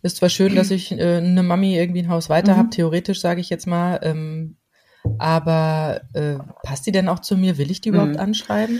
[0.01, 2.57] ist zwar schön, dass ich äh, eine Mami irgendwie ein Haus weiter mhm.
[2.57, 4.57] habe, theoretisch sage ich jetzt mal, ähm,
[5.17, 7.57] aber äh, passt die denn auch zu mir?
[7.57, 8.19] Will ich die überhaupt mhm.
[8.19, 8.79] anschreiben?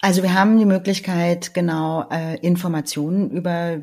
[0.00, 3.80] Also wir haben die Möglichkeit, genau äh, Informationen über,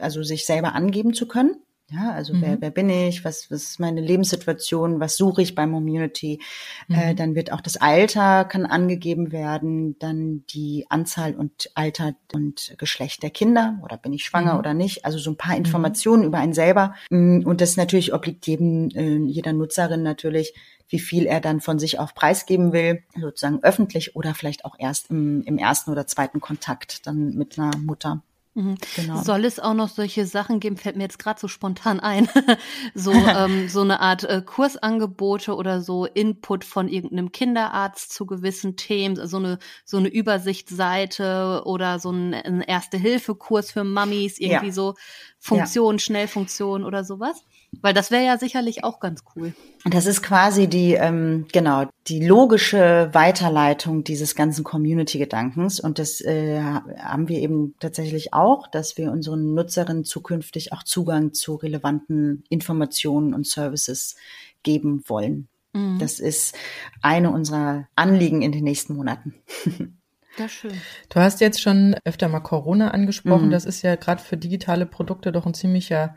[0.00, 1.56] also sich selber angeben zu können.
[1.90, 2.42] Ja, also mhm.
[2.42, 6.40] wer, wer bin ich, was, was ist meine Lebenssituation, was suche ich beim Community?
[6.88, 6.98] Äh, mhm.
[6.98, 12.74] Äh, dann wird auch das Alter kann angegeben werden, dann die Anzahl und Alter und
[12.78, 14.58] Geschlecht der Kinder oder bin ich schwanger mhm.
[14.60, 15.04] oder nicht?
[15.04, 15.58] Also so ein paar mhm.
[15.64, 16.94] Informationen über einen selber.
[17.10, 20.54] Mm, und das natürlich obliegt jedem, äh, jeder Nutzerin natürlich,
[20.88, 25.10] wie viel er dann von sich auf preisgeben will, sozusagen öffentlich oder vielleicht auch erst
[25.10, 28.22] im, im ersten oder zweiten Kontakt dann mit einer Mutter.
[28.54, 28.76] Mhm.
[28.94, 29.22] Genau.
[29.22, 32.28] Soll es auch noch solche Sachen geben, fällt mir jetzt gerade so spontan ein,
[32.94, 38.76] so, ähm, so eine Art äh, Kursangebote oder so Input von irgendeinem Kinderarzt zu gewissen
[38.76, 44.72] Themen, so eine, so eine Übersichtsseite oder so ein, ein Erste-Hilfe-Kurs für Mummies, irgendwie ja.
[44.72, 44.94] so
[45.38, 45.98] Funktion, ja.
[45.98, 47.44] Schnellfunktion oder sowas?
[47.82, 49.54] Weil das wäre ja sicherlich auch ganz cool.
[49.84, 55.80] Das ist quasi die, ähm, genau, die logische Weiterleitung dieses ganzen Community-Gedankens.
[55.80, 61.32] Und das äh, haben wir eben tatsächlich auch, dass wir unseren Nutzerinnen zukünftig auch Zugang
[61.32, 64.16] zu relevanten Informationen und Services
[64.62, 65.48] geben wollen.
[65.72, 65.98] Mhm.
[65.98, 66.56] Das ist
[67.02, 69.34] eine unserer Anliegen in den nächsten Monaten.
[70.36, 70.72] Ja, schön.
[71.10, 73.46] Du hast jetzt schon öfter mal Corona angesprochen.
[73.46, 73.50] Mhm.
[73.52, 76.16] Das ist ja gerade für digitale Produkte doch ein ziemlicher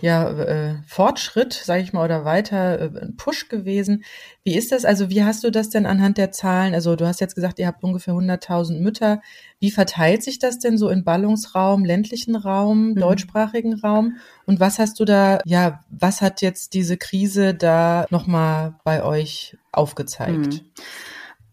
[0.00, 4.04] ja, äh, Fortschritt, sage ich mal, oder weiter äh, Push gewesen.
[4.42, 4.84] Wie ist das?
[4.84, 6.74] Also wie hast du das denn anhand der Zahlen?
[6.74, 9.22] Also du hast jetzt gesagt, ihr habt ungefähr 100.000 Mütter.
[9.60, 12.96] Wie verteilt sich das denn so in Ballungsraum, ländlichen Raum, mhm.
[12.96, 14.16] deutschsprachigen Raum?
[14.46, 19.56] Und was hast du da, ja, was hat jetzt diese Krise da nochmal bei euch
[19.70, 20.36] aufgezeigt?
[20.36, 20.60] Mhm.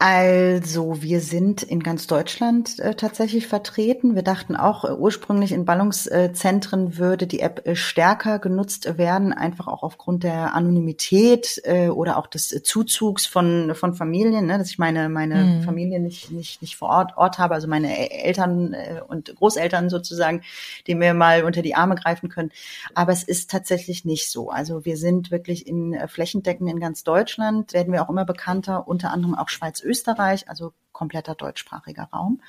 [0.04, 4.16] Also, wir sind in ganz Deutschland äh, tatsächlich vertreten.
[4.16, 9.68] Wir dachten auch äh, ursprünglich in Ballungszentren würde die App äh, stärker genutzt werden, einfach
[9.68, 14.58] auch aufgrund der Anonymität äh, oder auch des Zuzugs von von Familien, ne?
[14.58, 15.62] dass ich meine meine mhm.
[15.62, 20.42] Familie nicht nicht nicht vor Ort Ort habe, also meine Eltern äh, und Großeltern sozusagen,
[20.88, 22.50] die mir mal unter die Arme greifen können.
[22.96, 24.50] Aber es ist tatsächlich nicht so.
[24.50, 28.88] Also wir sind wirklich in äh, flächendeckend in ganz Deutschland, werden wir auch immer bekannter,
[28.88, 32.41] unter anderem auch Schweiz Österreich, also kompletter deutschsprachiger Raum.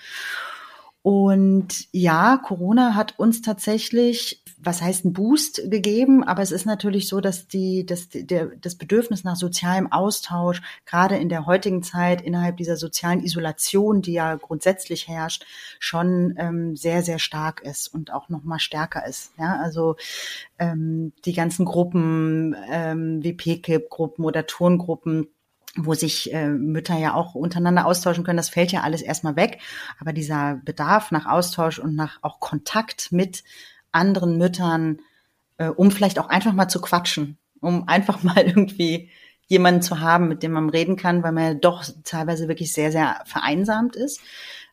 [1.02, 7.08] Und ja, Corona hat uns tatsächlich, was heißt ein Boost gegeben, aber es ist natürlich
[7.08, 12.22] so, dass die, dass der, das Bedürfnis nach sozialem Austausch gerade in der heutigen Zeit
[12.22, 15.44] innerhalb dieser sozialen Isolation, die ja grundsätzlich herrscht,
[15.80, 19.32] schon ähm, sehr, sehr stark ist und auch noch mal stärker ist.
[19.38, 19.96] Ja, also
[20.60, 25.26] ähm, die ganzen Gruppen ähm, wie PKIP-Gruppen oder Turngruppen,
[25.76, 29.60] wo sich äh, Mütter ja auch untereinander austauschen können, das fällt ja alles erstmal weg.
[29.98, 33.42] Aber dieser Bedarf nach Austausch und nach auch Kontakt mit
[33.90, 35.00] anderen Müttern,
[35.56, 39.10] äh, um vielleicht auch einfach mal zu quatschen, um einfach mal irgendwie
[39.46, 42.92] jemanden zu haben, mit dem man reden kann, weil man ja doch teilweise wirklich sehr,
[42.92, 44.20] sehr vereinsamt ist.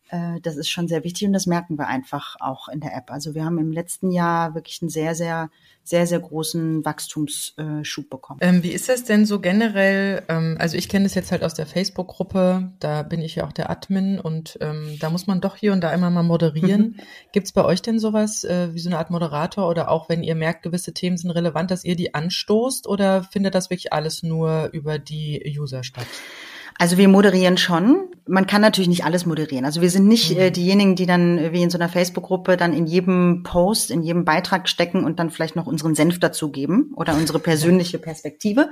[0.09, 3.11] Äh, das ist schon sehr wichtig und das merken wir einfach auch in der App.
[3.11, 5.49] Also wir haben im letzten Jahr wirklich einen sehr, sehr
[5.89, 8.39] sehr, sehr großen Wachstumsschub bekommen.
[8.43, 10.21] Ähm, wie ist das denn so generell?
[10.29, 13.51] Ähm, also ich kenne das jetzt halt aus der Facebook-Gruppe, da bin ich ja auch
[13.51, 16.81] der Admin und ähm, da muss man doch hier und da immer mal moderieren.
[16.81, 16.95] Mhm.
[17.31, 20.21] Gibt es bei euch denn sowas äh, wie so eine Art Moderator oder auch wenn
[20.21, 24.21] ihr merkt, gewisse Themen sind relevant, dass ihr die anstoßt oder findet das wirklich alles
[24.21, 26.07] nur über die User statt?
[26.79, 28.07] Also wir moderieren schon.
[28.25, 29.65] Man kann natürlich nicht alles moderieren.
[29.65, 30.53] Also wir sind nicht äh, mhm.
[30.53, 34.23] diejenigen, die dann äh, wie in so einer Facebook-Gruppe dann in jedem Post, in jedem
[34.23, 38.69] Beitrag stecken und dann vielleicht noch unseren Senf dazugeben oder unsere persönliche Perspektive.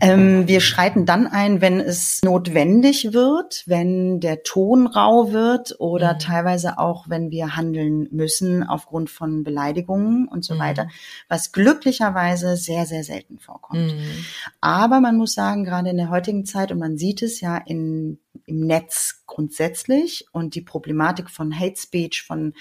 [0.00, 6.14] Ähm, wir schreiten dann ein, wenn es notwendig wird, wenn der Ton rau wird oder
[6.14, 6.18] mhm.
[6.18, 10.58] teilweise auch, wenn wir handeln müssen aufgrund von Beleidigungen und so mhm.
[10.58, 10.88] weiter,
[11.28, 13.92] was glücklicherweise sehr, sehr selten vorkommt.
[13.94, 14.24] Mhm.
[14.60, 18.18] Aber man muss sagen, gerade in der heutigen Zeit, und man sieht es ja in,
[18.46, 22.54] im Netz grundsätzlich und die Problematik von Hate Speech, von,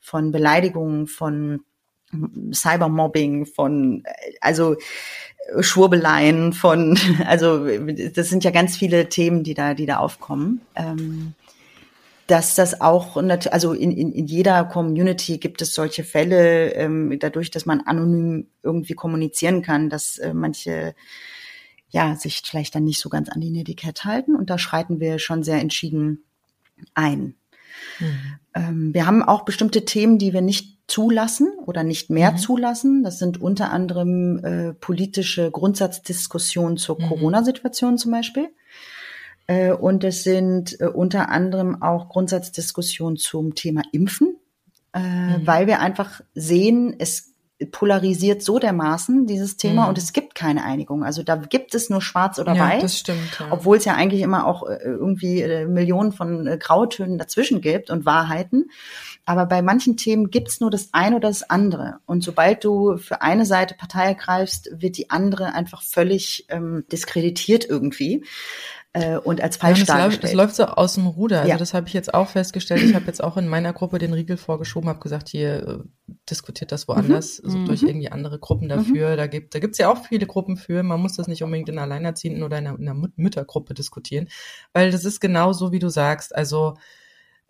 [0.00, 1.60] von Beleidigungen, von
[2.52, 4.04] Cybermobbing, von,
[4.40, 4.76] also
[5.60, 7.66] Schwurbeleien von, also
[8.14, 10.60] das sind ja ganz viele Themen, die da, die da aufkommen.
[10.74, 11.34] Ähm,
[12.26, 17.50] dass das auch, also in, in, in jeder Community gibt es solche Fälle, ähm, dadurch,
[17.50, 20.94] dass man anonym irgendwie kommunizieren kann, dass äh, manche
[21.90, 25.18] ja sich vielleicht dann nicht so ganz an die Netiquette halten und da schreiten wir
[25.18, 26.24] schon sehr entschieden
[26.94, 27.34] ein.
[28.00, 28.38] Mhm.
[28.54, 32.38] Ähm, wir haben auch bestimmte Themen, die wir nicht zulassen oder nicht mehr mhm.
[32.38, 33.02] zulassen.
[33.04, 37.08] Das sind unter anderem äh, politische Grundsatzdiskussionen zur mhm.
[37.08, 38.48] Corona-Situation zum Beispiel.
[39.46, 44.36] Äh, und es sind äh, unter anderem auch Grundsatzdiskussionen zum Thema Impfen,
[44.94, 45.46] äh, mhm.
[45.46, 47.33] weil wir einfach sehen, es
[47.70, 49.88] polarisiert so dermaßen dieses Thema mhm.
[49.90, 51.04] und es gibt keine Einigung.
[51.04, 52.82] Also da gibt es nur schwarz oder ja, weiß.
[52.82, 53.38] Das stimmt.
[53.38, 53.46] Ja.
[53.50, 57.90] Obwohl es ja eigentlich immer auch äh, irgendwie äh, Millionen von äh, Grautönen dazwischen gibt
[57.90, 58.70] und Wahrheiten.
[59.24, 61.98] Aber bei manchen Themen gibt's nur das eine oder das andere.
[62.06, 67.64] Und sobald du für eine Seite Partei ergreifst, wird die andere einfach völlig ähm, diskreditiert
[67.64, 68.24] irgendwie
[68.94, 70.32] äh, und als falsch ja, dargestellt.
[70.32, 71.40] Es läuft so aus dem Ruder.
[71.40, 71.56] Also ja.
[71.56, 72.80] das habe ich jetzt auch festgestellt.
[72.80, 76.70] Ich habe jetzt auch in meiner Gruppe den Riegel vorgeschoben, habe gesagt, hier äh, diskutiert
[76.70, 77.48] das woanders, mhm.
[77.48, 77.88] also durch mhm.
[77.88, 79.12] irgendwie andere Gruppen dafür.
[79.12, 79.16] Mhm.
[79.16, 80.84] Da gibt da gibt's ja auch viele Gruppen für.
[80.84, 84.28] Man muss das nicht unbedingt in einer Alleinerziehenden oder in einer, in einer Müttergruppe diskutieren,
[84.72, 86.32] weil das ist genau so, wie du sagst.
[86.32, 86.74] Also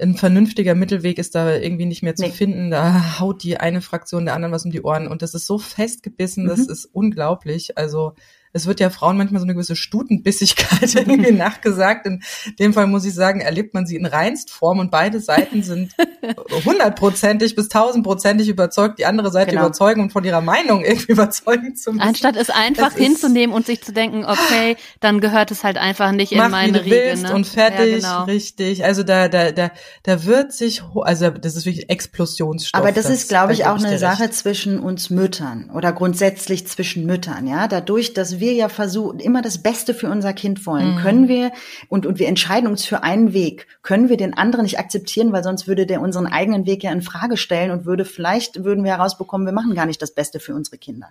[0.01, 2.31] ein vernünftiger Mittelweg ist da irgendwie nicht mehr zu nee.
[2.31, 2.71] finden.
[2.71, 5.59] Da haut die eine Fraktion der anderen was um die Ohren und das ist so
[5.59, 6.71] festgebissen, das mhm.
[6.71, 7.77] ist unglaublich.
[7.77, 8.15] Also
[8.55, 12.07] es wird ja Frauen manchmal so eine gewisse Stutenbissigkeit irgendwie nachgesagt.
[12.07, 12.23] In
[12.61, 15.93] dem Fall muss ich sagen, erlebt man sie in Reinstform und beide Seiten sind
[16.65, 19.63] hundertprozentig bis tausendprozentig überzeugt, die andere Seite genau.
[19.63, 22.07] überzeugen und von ihrer Meinung irgendwie überzeugen zu müssen.
[22.07, 26.13] Anstatt es einfach es hinzunehmen und sich zu denken, okay, dann gehört es halt einfach
[26.13, 27.17] nicht in meine Riege.
[27.21, 27.35] Ne?
[27.35, 28.25] Und fertig, ja, genau.
[28.25, 28.85] richtig.
[28.85, 29.73] Also da, da, da,
[30.05, 32.81] da wird sich, also das ist wirklich Explosionsstoff.
[32.81, 37.05] Aber das, das ist, glaube ich, auch eine Sache zwischen uns Müttern oder grundsätzlich zwischen
[37.05, 37.67] Müttern, ja.
[37.67, 40.99] Dadurch, dass wir wir ja versuchen, immer das Beste für unser Kind wollen, mhm.
[40.99, 41.51] können wir,
[41.89, 45.43] und, und wir entscheiden uns für einen Weg, können wir den anderen nicht akzeptieren, weil
[45.43, 48.93] sonst würde der unseren eigenen Weg ja in Frage stellen und würde vielleicht, würden wir
[48.93, 51.09] herausbekommen, wir machen gar nicht das Beste für unsere Kinder.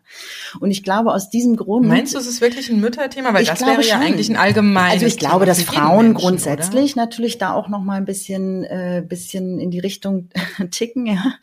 [0.60, 1.88] Und ich glaube, aus diesem Grund.
[1.88, 3.34] Meinst du, es ist wirklich ein Mütterthema?
[3.34, 7.04] Weil das wäre ja eigentlich ein allgemeines Also ich glaube, dass Frauen Menschen, grundsätzlich oder?
[7.04, 10.30] natürlich da auch noch mal ein bisschen, äh, bisschen in die Richtung
[10.72, 11.34] ticken, ja.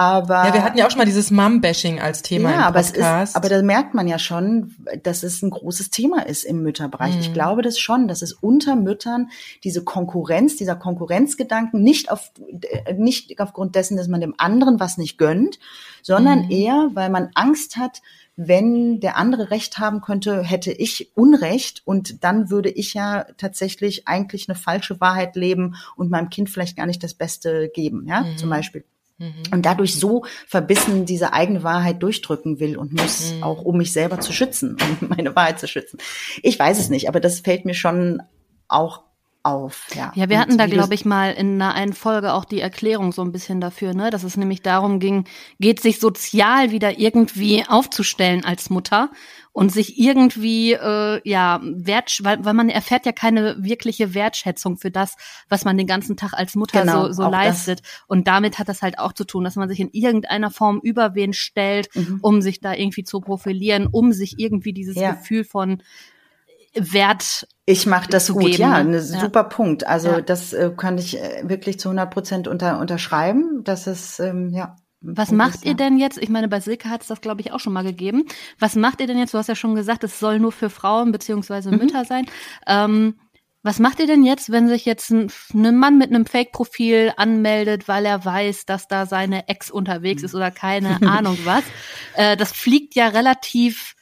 [0.00, 2.96] Aber ja, wir hatten ja auch schon mal dieses Mom-Bashing als Thema ja, im Podcast.
[2.96, 6.44] Aber, es ist, aber da merkt man ja schon, dass es ein großes Thema ist
[6.44, 7.16] im Mütterbereich.
[7.16, 7.20] Mhm.
[7.20, 9.28] Ich glaube das schon, dass es unter Müttern
[9.62, 12.32] diese Konkurrenz, dieser Konkurrenzgedanken nicht auf
[12.96, 15.58] nicht aufgrund dessen, dass man dem anderen was nicht gönnt,
[16.00, 16.50] sondern mhm.
[16.50, 18.00] eher, weil man Angst hat,
[18.36, 24.08] wenn der andere Recht haben könnte, hätte ich Unrecht und dann würde ich ja tatsächlich
[24.08, 28.22] eigentlich eine falsche Wahrheit leben und meinem Kind vielleicht gar nicht das Beste geben, ja,
[28.22, 28.38] mhm.
[28.38, 28.82] zum Beispiel.
[29.20, 29.42] Mhm.
[29.52, 33.42] Und dadurch so verbissen diese eigene Wahrheit durchdrücken will und muss, mhm.
[33.42, 35.98] auch um mich selber zu schützen, um meine Wahrheit zu schützen.
[36.42, 38.22] Ich weiß es nicht, aber das fällt mir schon
[38.66, 39.02] auch
[39.42, 39.86] auf.
[39.94, 42.60] Ja, ja wir und hatten da, glaube ich, mal in einer einen Folge auch die
[42.60, 45.24] Erklärung so ein bisschen dafür, ne, dass es nämlich darum ging,
[45.58, 49.10] geht sich sozial wieder irgendwie aufzustellen als Mutter
[49.52, 54.90] und sich irgendwie äh, ja wert, weil, weil man erfährt ja keine wirkliche Wertschätzung für
[54.90, 55.16] das,
[55.48, 57.80] was man den ganzen Tag als Mutter genau, so, so leistet.
[57.80, 58.04] Das.
[58.06, 61.14] Und damit hat das halt auch zu tun, dass man sich in irgendeiner Form über
[61.14, 62.18] wen stellt, mhm.
[62.22, 65.12] um sich da irgendwie zu profilieren, um sich irgendwie dieses ja.
[65.12, 65.82] Gefühl von
[66.74, 68.62] Wert ich mache das gut, geben.
[68.62, 69.00] ja, ein ja.
[69.00, 69.86] super Punkt.
[69.86, 70.20] Also ja.
[70.20, 73.62] das äh, kann ich äh, wirklich zu 100 Prozent unter, unterschreiben.
[73.64, 74.76] Das ist ähm, ja.
[75.02, 76.18] Was macht ihr denn jetzt?
[76.18, 78.24] Ich meine, bei Silke hat es das, glaube ich, auch schon mal gegeben.
[78.58, 79.32] Was macht ihr denn jetzt?
[79.32, 81.78] Du hast ja schon gesagt, es soll nur für Frauen beziehungsweise mhm.
[81.78, 82.26] Mütter sein.
[82.66, 83.14] Ähm,
[83.62, 87.88] was macht ihr denn jetzt, wenn sich jetzt ein, ein Mann mit einem Fake-Profil anmeldet,
[87.88, 91.62] weil er weiß, dass da seine Ex unterwegs ist oder keine Ahnung was?
[92.14, 93.94] Äh, das fliegt ja relativ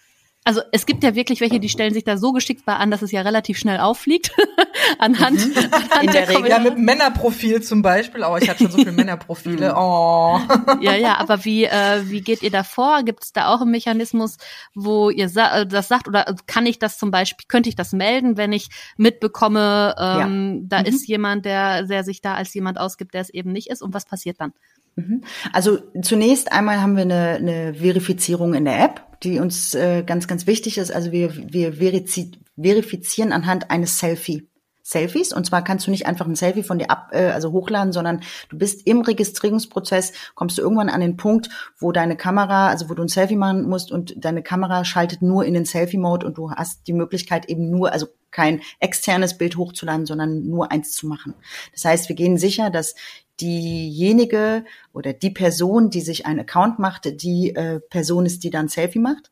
[0.48, 3.02] also es gibt ja wirklich welche, die stellen sich da so geschickt bei an, dass
[3.02, 4.30] es ja relativ schnell auffliegt.
[4.98, 5.54] anhand, mhm.
[5.72, 6.48] anhand In der, der Regel.
[6.48, 8.24] Ja, mit Männerprofil zum Beispiel.
[8.24, 9.74] Oh, ich hatte schon so viele Männerprofile.
[9.78, 10.40] Oh.
[10.80, 13.02] ja, ja, aber wie, äh, wie geht ihr da vor?
[13.02, 14.38] Gibt es da auch einen Mechanismus,
[14.74, 16.08] wo ihr sa äh, das sagt?
[16.08, 20.78] Oder kann ich das zum Beispiel, könnte ich das melden, wenn ich mitbekomme, ähm, ja.
[20.78, 20.86] da mhm.
[20.86, 23.82] ist jemand, der, der sich da als jemand ausgibt, der es eben nicht ist?
[23.82, 24.52] Und was passiert dann?
[24.96, 25.22] Mhm.
[25.52, 30.28] Also zunächst einmal haben wir eine, eine Verifizierung in der App, die uns äh, ganz,
[30.28, 30.90] ganz wichtig ist.
[30.90, 34.48] Also wir, wir verifizieren anhand eines Selfie.
[34.88, 35.34] Selfies.
[35.34, 38.22] Und zwar kannst du nicht einfach ein Selfie von dir ab, äh, also hochladen, sondern
[38.48, 42.94] du bist im Registrierungsprozess, kommst du irgendwann an den Punkt, wo deine Kamera, also wo
[42.94, 46.50] du ein Selfie machen musst und deine Kamera schaltet nur in den Selfie-Mode und du
[46.52, 51.34] hast die Möglichkeit eben nur, also kein externes Bild hochzuladen, sondern nur eins zu machen.
[51.72, 52.94] Das heißt, wir gehen sicher, dass
[53.40, 58.68] diejenige oder die Person, die sich einen Account macht, die äh, Person ist, die dann
[58.68, 59.30] Selfie macht.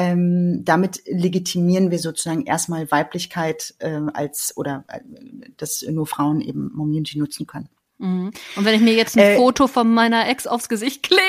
[0.00, 5.00] Ähm, damit legitimieren wir sozusagen erstmal Weiblichkeit äh, als oder äh,
[5.56, 7.68] dass nur Frauen eben Community nutzen können.
[7.98, 8.30] Mhm.
[8.54, 11.20] Und wenn ich mir jetzt ein äh, Foto von meiner Ex aufs Gesicht klebe?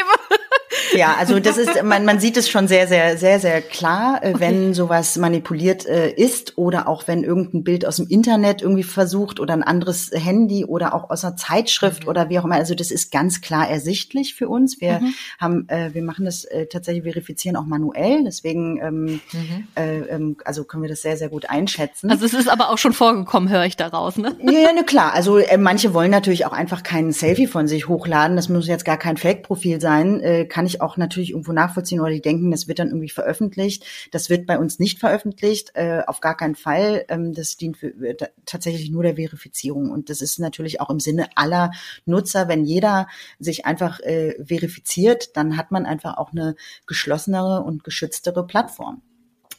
[0.95, 4.29] Ja, also das ist, man, man sieht es schon sehr, sehr, sehr, sehr klar, äh,
[4.29, 4.39] okay.
[4.39, 9.39] wenn sowas manipuliert äh, ist oder auch wenn irgendein Bild aus dem Internet irgendwie versucht
[9.39, 12.09] oder ein anderes Handy oder auch aus einer Zeitschrift mhm.
[12.09, 12.55] oder wie auch immer.
[12.55, 14.81] Also das ist ganz klar ersichtlich für uns.
[14.81, 15.13] Wir mhm.
[15.39, 19.67] haben, äh, wir machen das äh, tatsächlich verifizieren auch manuell, deswegen ähm, mhm.
[19.75, 22.09] äh, ähm, also können wir das sehr, sehr gut einschätzen.
[22.09, 24.35] Also es ist aber auch schon vorgekommen, höre ich daraus, ne?
[24.41, 25.13] Ja, ja, ne, klar.
[25.13, 28.35] Also äh, manche wollen natürlich auch einfach kein Selfie von sich hochladen.
[28.35, 30.47] Das muss jetzt gar kein Fake-Profil sein.
[30.49, 33.85] Kann ich auch natürlich irgendwo nachvollziehen oder die denken, das wird dann irgendwie veröffentlicht.
[34.11, 37.05] Das wird bei uns nicht veröffentlicht, äh, auf gar keinen Fall.
[37.09, 38.15] Ähm, das dient für, äh,
[38.45, 39.89] tatsächlich nur der Verifizierung.
[39.89, 41.71] Und das ist natürlich auch im Sinne aller
[42.05, 43.07] Nutzer, wenn jeder
[43.39, 46.55] sich einfach äh, verifiziert, dann hat man einfach auch eine
[46.87, 49.01] geschlossenere und geschütztere Plattform.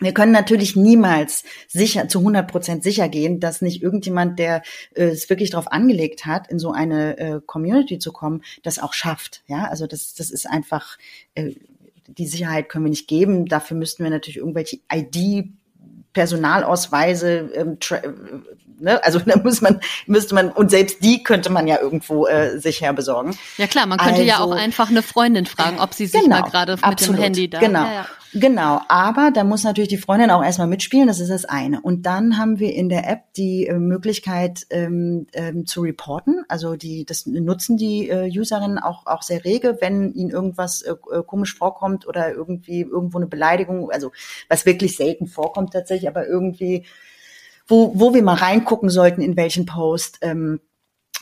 [0.01, 4.63] Wir können natürlich niemals sicher, zu 100 Prozent sicher gehen, dass nicht irgendjemand, der
[4.95, 8.95] äh, es wirklich darauf angelegt hat, in so eine äh, Community zu kommen, das auch
[8.95, 9.43] schafft.
[9.47, 10.97] Ja, also das, das ist einfach,
[11.35, 11.53] äh,
[12.07, 13.47] die Sicherheit können wir nicht geben.
[13.47, 15.51] Dafür müssten wir natürlich irgendwelche ID
[16.13, 17.79] Personalausweise, ähm,
[18.81, 19.05] ne?
[19.05, 22.81] also da muss man, müsste man, und selbst die könnte man ja irgendwo äh, sich
[22.81, 23.37] herbesorgen.
[23.59, 26.41] Ja klar, man könnte also, ja auch einfach eine Freundin fragen, ob sie sich genau,
[26.41, 27.61] mal gerade mit dem Handy da.
[27.61, 27.85] Genau.
[27.85, 28.07] Ja, ja.
[28.33, 31.81] Genau, aber da muss natürlich die Freundin auch erstmal mitspielen, das ist das eine.
[31.81, 36.45] Und dann haben wir in der App die äh, Möglichkeit ähm, ähm, zu reporten.
[36.47, 40.93] Also die, das nutzen die äh, Userinnen auch, auch sehr rege, wenn ihnen irgendwas äh,
[41.13, 44.13] äh, komisch vorkommt oder irgendwie irgendwo eine Beleidigung, also
[44.49, 46.87] was wirklich selten vorkommt tatsächlich, aber irgendwie,
[47.67, 50.61] wo, wo wir mal reingucken sollten, in welchen Post ähm,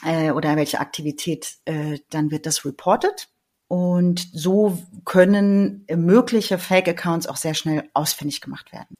[0.05, 3.29] äh, oder welche Aktivität, äh, dann wird das reported
[3.69, 8.97] und so können mögliche Fake-Accounts auch sehr schnell ausfindig gemacht werden.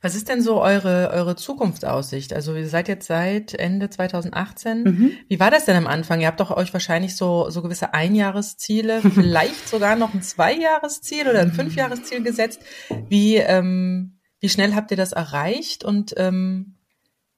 [0.00, 2.32] Was ist denn so eure, eure Zukunftsaussicht?
[2.32, 4.84] Also ihr seid jetzt seit Ende 2018.
[4.84, 5.12] Mhm.
[5.28, 6.20] Wie war das denn am Anfang?
[6.20, 11.40] Ihr habt doch euch wahrscheinlich so, so gewisse Einjahresziele, vielleicht sogar noch ein Zweijahresziel oder
[11.40, 12.60] ein Fünfjahresziel gesetzt.
[13.08, 15.84] Wie, ähm, wie schnell habt ihr das erreicht?
[15.84, 16.76] Und ähm,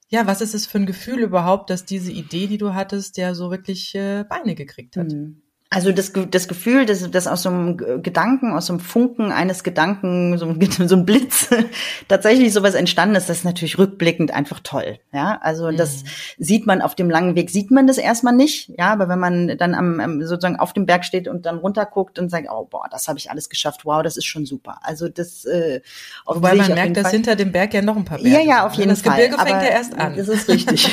[0.08, 3.34] ja, was ist es für ein Gefühl überhaupt, dass diese Idee, die du hattest, ja
[3.34, 5.08] so wirklich äh, Beine gekriegt hat?
[5.08, 5.43] Mhm.
[5.70, 9.64] Also das, das Gefühl, dass, dass aus so einem Gedanken, aus so einem Funken eines
[9.64, 11.48] Gedanken, so ein, so ein Blitz
[12.08, 15.00] tatsächlich sowas entstanden ist, das ist natürlich rückblickend einfach toll.
[15.12, 15.76] Ja, also mhm.
[15.76, 16.04] das
[16.38, 18.70] sieht man auf dem langen Weg, sieht man das erstmal nicht.
[18.78, 22.30] Ja, aber wenn man dann am, sozusagen auf dem Berg steht und dann runterguckt und
[22.30, 24.78] sagt, oh boah, das habe ich alles geschafft, wow, das ist schon super.
[24.82, 25.44] Also das.
[25.44, 25.80] Äh,
[26.24, 28.36] Wobei man merkt, dass hinter dem Berg ja noch ein paar Berge.
[28.36, 29.16] Ja, ja, auf jeden das Fall.
[29.16, 30.16] Das Gebirge fängt ja erst an.
[30.16, 30.88] Das ist richtig.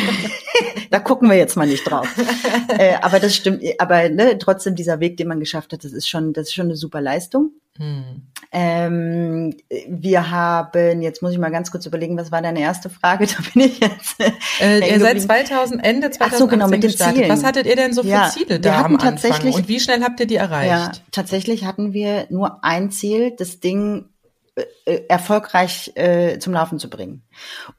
[0.89, 2.07] da gucken wir jetzt mal nicht drauf.
[2.79, 3.61] äh, aber das stimmt.
[3.77, 6.65] Aber ne, trotzdem dieser Weg, den man geschafft hat, das ist schon, das ist schon
[6.65, 7.51] eine super Leistung.
[7.77, 8.23] Hm.
[8.51, 9.55] Ähm,
[9.87, 13.25] wir haben, jetzt muss ich mal ganz kurz überlegen, was war deine erste Frage?
[13.31, 14.19] Da bin ich jetzt.
[14.59, 17.17] Äh, ihr seid 2000, Ende 2018 Ach so, genau, mit den gestartet.
[17.17, 17.29] Zielen.
[17.29, 19.53] Was hattet ihr denn so für ja, Ziele da am Anfang?
[19.53, 20.69] Und wie schnell habt ihr die erreicht?
[20.69, 24.20] Ja, tatsächlich hatten wir nur ein Ziel, das Ding äh, äh,
[24.85, 27.23] erfolgreich äh, zum Laufen zu bringen.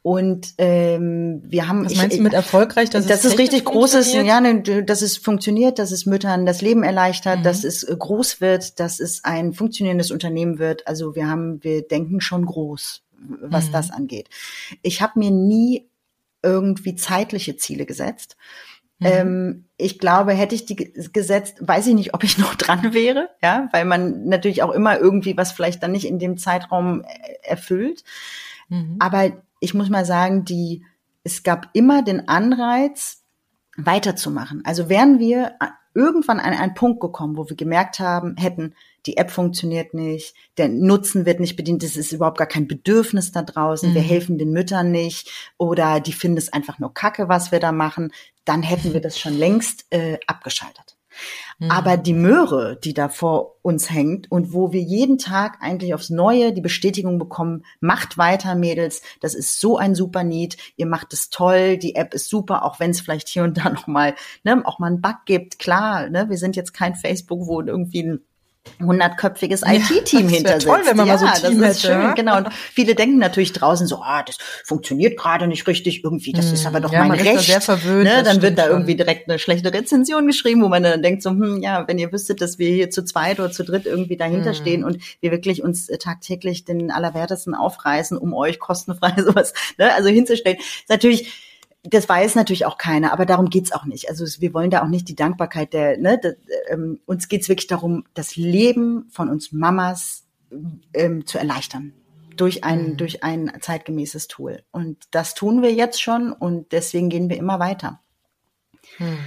[0.00, 1.84] Und ähm, wir haben.
[1.84, 2.88] Was meinst ich, du mit erfolgreich?
[2.88, 6.62] Dass das es ist richtig großes, ja, ne, dass es funktioniert, dass es Müttern das
[6.62, 7.42] Leben erleichtert, mhm.
[7.42, 10.86] dass es äh, groß wird, dass es ein funktionierendes Unternehmen wird.
[10.86, 13.02] Also wir haben, wir denken schon groß,
[13.42, 13.72] was mhm.
[13.72, 14.30] das angeht.
[14.80, 15.88] Ich habe mir nie
[16.42, 18.36] irgendwie zeitliche Ziele gesetzt.
[19.02, 19.08] Mhm.
[19.08, 23.30] Ähm, ich glaube, hätte ich die gesetzt, weiß ich nicht, ob ich noch dran wäre,
[23.42, 27.48] ja, weil man natürlich auch immer irgendwie was vielleicht dann nicht in dem Zeitraum äh,
[27.48, 28.04] erfüllt.
[28.68, 28.96] Mhm.
[28.98, 30.84] Aber ich muss mal sagen, die,
[31.24, 33.22] es gab immer den Anreiz,
[33.76, 34.62] weiterzumachen.
[34.64, 35.54] Also wären wir
[35.94, 38.74] irgendwann an einen Punkt gekommen, wo wir gemerkt haben, hätten,
[39.06, 43.32] die App funktioniert nicht, der Nutzen wird nicht bedient, es ist überhaupt gar kein Bedürfnis
[43.32, 43.94] da draußen, mhm.
[43.94, 47.72] wir helfen den Müttern nicht oder die finden es einfach nur Kacke, was wir da
[47.72, 48.12] machen,
[48.44, 50.91] dann hätten wir das schon längst äh, abgeschaltet.
[51.58, 51.70] Mhm.
[51.70, 56.10] Aber die Möhre, die da vor uns hängt und wo wir jeden Tag eigentlich aufs
[56.10, 61.12] Neue die Bestätigung bekommen, macht weiter, Mädels, das ist so ein super Need, ihr macht
[61.12, 64.14] es toll, die App ist super, auch wenn es vielleicht hier und da noch mal,
[64.44, 68.02] ne, auch mal einen Bug gibt, klar, ne, wir sind jetzt kein Facebook, wo irgendwie
[68.02, 68.20] ein
[68.80, 71.94] hundertköpfiges IT-Team ja, hinter toll, wenn man ja, mal so ein Team das ist hätte.
[71.94, 72.36] schön, genau.
[72.36, 76.54] Und viele denken natürlich draußen so, ah, das funktioniert gerade nicht richtig irgendwie, das hm.
[76.54, 77.36] ist aber doch ja, mein Recht.
[77.36, 78.22] Da sehr verwöhnt, ne?
[78.22, 78.72] Dann wird da schon.
[78.72, 82.12] irgendwie direkt eine schlechte Rezension geschrieben, wo man dann denkt so, hm, ja, wenn ihr
[82.12, 84.54] wüsstet, dass wir hier zu zweit oder zu dritt irgendwie dahinter hm.
[84.54, 89.92] stehen und wir wirklich uns äh, tagtäglich den Allerwertesten aufreißen, um euch kostenfrei sowas, ne?
[89.94, 91.51] also hinzustellen, ist natürlich
[91.84, 94.08] das weiß natürlich auch keiner, aber darum geht's auch nicht.
[94.08, 96.34] Also wir wollen da auch nicht die Dankbarkeit der, ne, das,
[96.68, 100.24] ähm, uns geht's wirklich darum, das Leben von uns Mamas
[100.94, 101.92] ähm, zu erleichtern
[102.36, 102.96] durch ein, mhm.
[102.96, 104.62] durch ein zeitgemäßes Tool.
[104.70, 108.00] Und das tun wir jetzt schon und deswegen gehen wir immer weiter.
[108.98, 109.18] Mhm.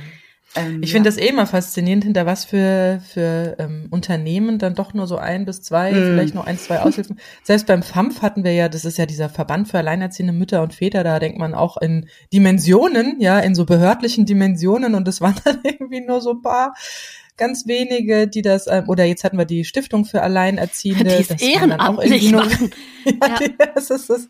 [0.55, 1.15] Ähm, ich finde ja.
[1.15, 5.45] das eh immer faszinierend, hinter was für, für ähm, Unternehmen dann doch nur so ein
[5.45, 5.95] bis zwei, mm.
[5.95, 7.19] vielleicht nur ein, zwei Aushilfen.
[7.43, 10.73] Selbst beim FAMF hatten wir ja, das ist ja dieser Verband für alleinerziehende Mütter und
[10.73, 15.35] Väter, da denkt man auch in Dimensionen, ja, in so behördlichen Dimensionen und es waren
[15.43, 16.73] dann irgendwie nur so ein paar
[17.37, 21.17] ganz wenige, die das, ähm, oder jetzt hatten wir die Stiftung für Alleinerziehende.
[21.17, 22.45] Die ist ehrenamtlich nur,
[23.05, 23.65] ja, ja.
[23.75, 24.29] Das ist, das ist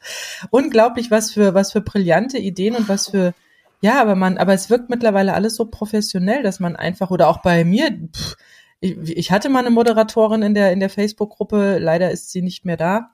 [0.49, 3.33] unglaublich, was für, was für brillante Ideen und was für
[3.81, 7.41] ja, aber man, aber es wirkt mittlerweile alles so professionell, dass man einfach oder auch
[7.41, 8.35] bei mir, pff,
[8.79, 12.65] ich, ich hatte mal eine Moderatorin in der in der Facebook-Gruppe, leider ist sie nicht
[12.65, 13.11] mehr da.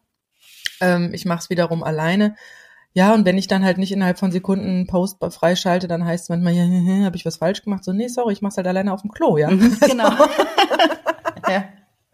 [0.80, 2.36] Ähm, ich mache es wiederum alleine.
[2.93, 6.26] Ja, und wenn ich dann halt nicht innerhalb von Sekunden einen Post freischalte, dann heißt
[6.26, 7.86] es manchmal, ja, habe ich was falsch gemacht?
[7.86, 9.49] So, nee, sorry, ich mach's halt alleine auf dem Klo, ja.
[9.49, 10.12] Mhm, genau.
[11.47, 11.64] ja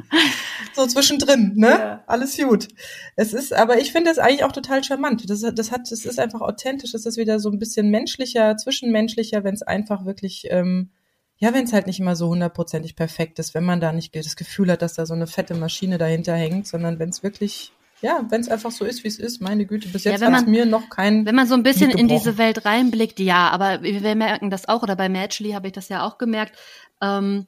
[0.78, 1.70] so zwischendrin, ne?
[1.70, 2.04] Ja.
[2.08, 2.70] Alles gut.
[3.16, 5.30] Es ist, aber ich finde es eigentlich auch total charmant.
[5.30, 6.94] Das, das hat, es ist einfach authentisch.
[6.94, 10.92] Es ist wieder so ein bisschen menschlicher, zwischenmenschlicher, wenn es einfach wirklich, ähm,
[11.38, 14.36] ja, wenn es halt nicht immer so hundertprozentig perfekt ist, wenn man da nicht das
[14.36, 18.24] Gefühl hat, dass da so eine fette Maschine dahinter hängt, sondern wenn es wirklich ja,
[18.30, 20.66] wenn es einfach so ist, wie es ist, meine Güte, bis jetzt ja, hat mir
[20.66, 21.26] noch kein.
[21.26, 24.84] Wenn man so ein bisschen in diese Welt reinblickt, ja, aber wir merken das auch,
[24.84, 26.56] oder bei Matchly habe ich das ja auch gemerkt,
[27.02, 27.48] ähm,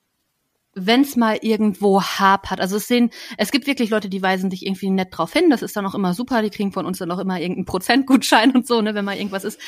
[0.74, 2.62] wenn es mal irgendwo hapert.
[2.62, 5.50] Also es sehen, es gibt wirklich Leute, die weisen dich irgendwie nett drauf hin.
[5.50, 6.42] Das ist dann auch immer super.
[6.42, 9.44] Die kriegen von uns dann auch immer irgendeinen Prozentgutschein und so, ne, wenn mal irgendwas
[9.44, 9.60] ist.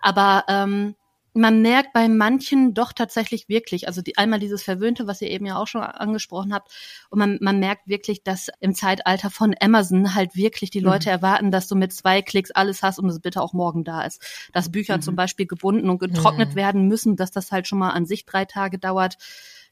[0.00, 0.94] Aber ähm,
[1.32, 5.46] man merkt bei manchen doch tatsächlich wirklich, also die, einmal dieses Verwöhnte, was ihr eben
[5.46, 6.72] ja auch schon angesprochen habt,
[7.08, 11.14] und man, man merkt wirklich, dass im Zeitalter von Amazon halt wirklich die Leute mhm.
[11.14, 14.20] erwarten, dass du mit zwei Klicks alles hast und es bitte auch morgen da ist.
[14.52, 15.02] Dass Bücher mhm.
[15.02, 16.56] zum Beispiel gebunden und getrocknet mhm.
[16.56, 19.16] werden müssen, dass das halt schon mal an sich drei Tage dauert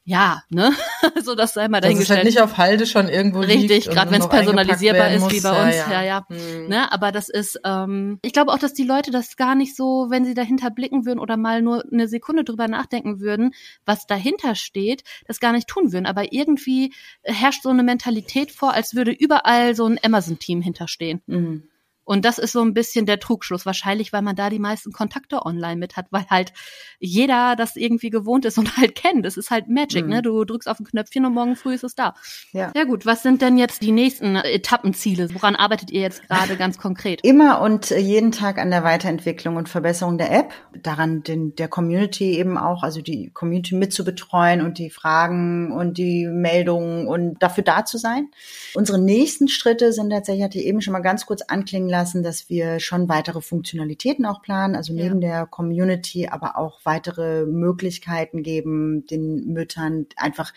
[0.09, 0.73] ja, ne?
[1.23, 2.25] so das sei mal dahingestellt.
[2.25, 5.31] Dass es halt nicht auf Halde schon irgendwo Richtig, gerade wenn es personalisierbar ist, muss.
[5.31, 5.75] wie bei uns.
[5.75, 6.03] Ja, ja.
[6.03, 6.25] ja.
[6.27, 6.67] Hm.
[6.67, 6.91] Ne?
[6.91, 10.25] Aber das ist, ähm, ich glaube auch, dass die Leute das gar nicht so, wenn
[10.25, 13.53] sie dahinter blicken würden oder mal nur eine Sekunde drüber nachdenken würden,
[13.85, 16.07] was dahinter steht, das gar nicht tun würden.
[16.07, 16.91] Aber irgendwie
[17.21, 21.21] herrscht so eine Mentalität vor, als würde überall so ein Amazon-Team hinterstehen.
[21.27, 21.69] Mhm.
[22.09, 23.67] Und das ist so ein bisschen der Trugschluss.
[23.67, 26.53] Wahrscheinlich, weil man da die meisten Kontakte online mit hat, weil halt
[26.97, 29.27] jeder das irgendwie gewohnt ist und halt kennt.
[29.27, 30.09] Es ist halt Magic, mhm.
[30.09, 30.21] ne?
[30.23, 32.15] Du drückst auf ein Knöpfchen und morgen früh ist es da.
[32.51, 32.71] Ja.
[32.75, 35.31] ja gut, was sind denn jetzt die nächsten Etappenziele?
[35.35, 37.23] Woran arbeitet ihr jetzt gerade ganz konkret?
[37.23, 40.51] Immer und jeden Tag an der Weiterentwicklung und Verbesserung der App.
[40.81, 46.25] Daran den, der Community eben auch, also die Community mitzubetreuen und die Fragen und die
[46.25, 48.29] Meldungen und dafür da zu sein.
[48.73, 52.49] Unsere nächsten Schritte sind tatsächlich, hatte ich eben schon mal ganz kurz anklingen lassen, dass
[52.49, 55.29] wir schon weitere Funktionalitäten auch planen, also neben ja.
[55.29, 60.53] der Community, aber auch weitere Möglichkeiten geben, den Müttern einfach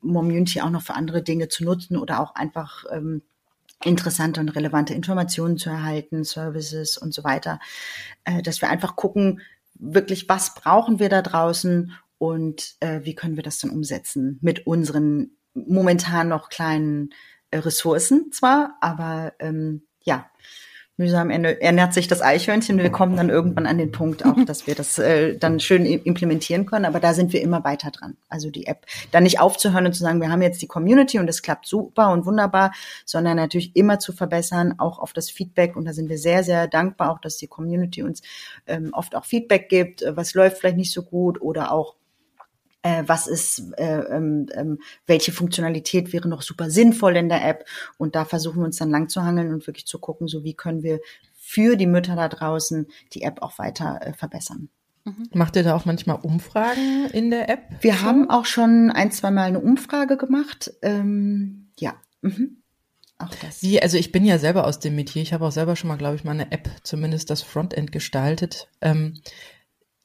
[0.00, 3.22] Community auch noch für andere Dinge zu nutzen oder auch einfach ähm,
[3.84, 7.60] interessante und relevante Informationen zu erhalten, Services und so weiter,
[8.24, 9.40] äh, dass wir einfach gucken,
[9.74, 14.66] wirklich, was brauchen wir da draußen und äh, wie können wir das dann umsetzen mit
[14.66, 17.10] unseren momentan noch kleinen
[17.50, 20.30] äh, Ressourcen zwar, aber ähm, ja,
[20.96, 22.78] mühsam ernährt sich das Eichhörnchen.
[22.78, 26.66] Wir kommen dann irgendwann an den Punkt auch, dass wir das äh, dann schön implementieren
[26.66, 26.84] können.
[26.84, 28.16] Aber da sind wir immer weiter dran.
[28.28, 31.28] Also die App dann nicht aufzuhören und zu sagen, wir haben jetzt die Community und
[31.28, 32.72] es klappt super und wunderbar,
[33.04, 35.74] sondern natürlich immer zu verbessern, auch auf das Feedback.
[35.76, 38.22] Und da sind wir sehr, sehr dankbar auch, dass die Community uns
[38.66, 41.96] ähm, oft auch Feedback gibt, äh, was läuft vielleicht nicht so gut oder auch
[42.84, 47.64] äh, was ist, äh, ähm, ähm, welche Funktionalität wäre noch super sinnvoll in der App.
[47.96, 50.54] Und da versuchen wir uns dann lang zu hangeln und wirklich zu gucken, so wie
[50.54, 51.00] können wir
[51.34, 54.68] für die Mütter da draußen die App auch weiter äh, verbessern.
[55.04, 55.28] Mhm.
[55.32, 57.62] Macht ihr da auch manchmal Umfragen in der App?
[57.80, 58.06] Wir schon?
[58.06, 60.72] haben auch schon ein, zwei Mal eine Umfrage gemacht.
[60.82, 61.94] Ähm, ja.
[62.20, 62.58] Mhm.
[63.18, 63.62] Auch das.
[63.62, 65.22] Wie, also ich bin ja selber aus dem Metier.
[65.22, 68.68] Ich habe auch selber schon mal, glaube ich, mal eine App, zumindest das Frontend gestaltet.
[68.82, 69.14] Ähm,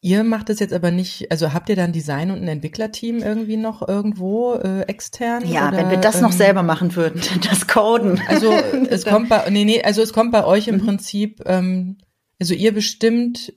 [0.02, 3.58] Ihr macht es jetzt aber nicht, also habt ihr dann Design und ein Entwicklerteam irgendwie
[3.58, 5.46] noch irgendwo äh, extern?
[5.46, 8.22] Ja, oder, wenn wir das ähm, noch selber machen würden, das Coden.
[8.28, 8.52] Also
[8.90, 10.86] es kommt bei, nee, nee, also es kommt bei euch im mhm.
[10.86, 11.98] Prinzip, ähm,
[12.40, 13.54] also ihr bestimmt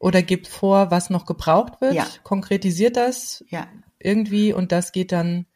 [0.00, 2.06] oder gebt vor, was noch gebraucht wird, ja.
[2.24, 3.68] konkretisiert das ja.
[4.00, 5.46] irgendwie und das geht dann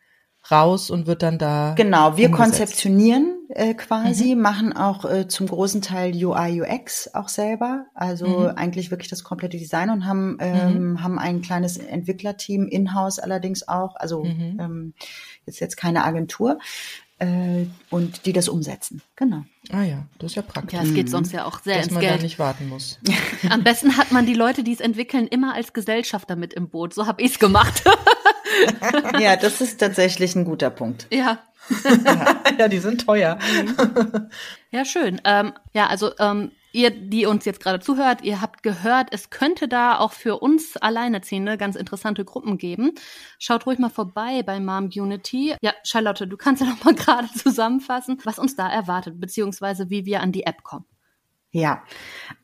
[0.50, 1.74] raus und wird dann da.
[1.76, 2.36] Genau, wir umgesetzt.
[2.36, 4.42] konzeptionieren äh, quasi, mhm.
[4.42, 7.86] machen auch äh, zum großen Teil UI, UX auch selber.
[7.94, 8.46] Also mhm.
[8.56, 11.02] eigentlich wirklich das komplette Design und haben, ähm, mhm.
[11.02, 13.96] haben ein kleines Entwicklerteam in-house allerdings auch.
[13.96, 14.58] Also mhm.
[14.60, 14.94] ähm,
[15.46, 16.58] jetzt jetzt keine Agentur.
[17.20, 19.02] Äh, und die das umsetzen.
[19.16, 19.42] Genau.
[19.72, 20.78] Ah ja, das ist ja praktisch.
[20.78, 22.20] Ja, es geht sonst ja auch sehr Dass ins man Geld.
[22.20, 23.00] da nicht warten muss.
[23.50, 26.94] Am besten hat man die Leute, die es entwickeln, immer als Gesellschafter mit im Boot.
[26.94, 27.82] So habe ich es gemacht.
[29.20, 31.06] ja, das ist tatsächlich ein guter Punkt.
[31.10, 31.38] Ja.
[32.58, 33.38] ja, die sind teuer.
[34.70, 35.20] Ja, schön.
[35.24, 39.68] Ähm, ja, also ähm, ihr, die uns jetzt gerade zuhört, ihr habt gehört, es könnte
[39.68, 42.92] da auch für uns Alleinerziehende ganz interessante Gruppen geben.
[43.38, 45.56] Schaut ruhig mal vorbei bei Mom Unity.
[45.60, 50.06] Ja, Charlotte, du kannst ja noch mal gerade zusammenfassen, was uns da erwartet, beziehungsweise wie
[50.06, 50.86] wir an die App kommen.
[51.50, 51.82] Ja,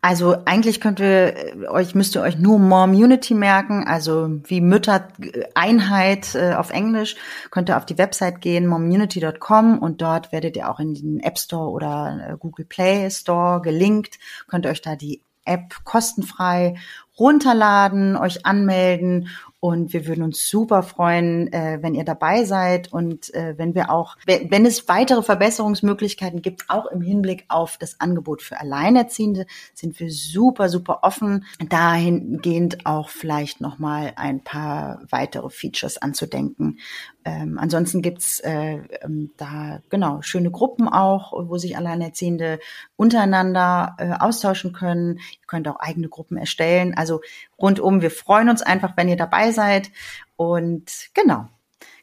[0.00, 4.62] also eigentlich könnt ihr äh, euch, müsst ihr euch nur Mom Unity merken, also wie
[4.62, 7.16] Müttereinheit äh, auf Englisch,
[7.50, 11.38] könnt ihr auf die Website gehen, momunity.com und dort werdet ihr auch in den App
[11.38, 16.76] Store oder äh, Google Play Store gelinkt, könnt ihr euch da die App kostenfrei
[17.18, 19.28] runterladen, euch anmelden
[19.64, 23.88] und wir würden uns super freuen, äh, wenn ihr dabei seid und äh, wenn wir
[23.88, 29.98] auch, wenn, es weitere Verbesserungsmöglichkeiten gibt, auch im Hinblick auf das Angebot für Alleinerziehende, sind
[30.00, 36.78] wir super, super offen, dahingehend auch vielleicht nochmal ein paar weitere Features anzudenken.
[37.25, 42.59] Ähm, ansonsten gibt's äh, ähm, da genau schöne Gruppen auch, wo sich Alleinerziehende
[42.97, 45.16] untereinander äh, austauschen können.
[45.16, 46.95] Ihr könnt auch eigene Gruppen erstellen.
[46.95, 47.22] Also
[47.59, 49.91] rundum, wir freuen uns einfach, wenn ihr dabei seid.
[50.37, 51.49] Und genau.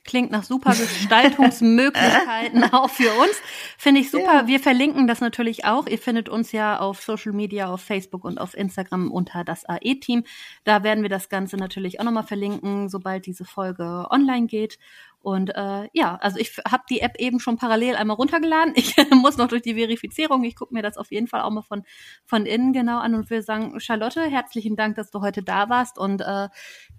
[0.04, 3.40] Klingt nach super Gestaltungsmöglichkeiten auch für uns.
[3.78, 4.34] Finde ich super.
[4.34, 4.48] Ja.
[4.48, 5.86] Wir verlinken das natürlich auch.
[5.86, 10.24] Ihr findet uns ja auf Social Media, auf Facebook und auf Instagram unter das AE-Team.
[10.64, 14.80] Da werden wir das Ganze natürlich auch nochmal verlinken, sobald diese Folge online geht.
[15.22, 18.74] Und äh, ja, also ich habe die App eben schon parallel einmal runtergeladen.
[18.82, 20.44] Ich muss noch durch die Verifizierung.
[20.44, 21.84] Ich gucke mir das auf jeden Fall auch mal von,
[22.26, 26.00] von innen genau an und will sagen, Charlotte, herzlichen Dank, dass du heute da warst
[26.00, 26.50] und äh,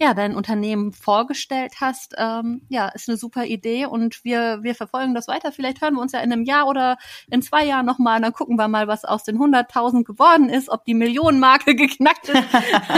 [0.00, 2.14] ja, dein Unternehmen vorgestellt hast.
[2.16, 5.50] Ähm, ja, ist eine super Idee und wir, wir verfolgen das weiter.
[5.50, 6.98] Vielleicht hören wir uns ja in einem Jahr oder
[7.30, 8.20] in zwei Jahren nochmal.
[8.20, 12.42] Dann gucken wir mal, was aus den 100.000 geworden ist, ob die Millionenmarke geknackt ist.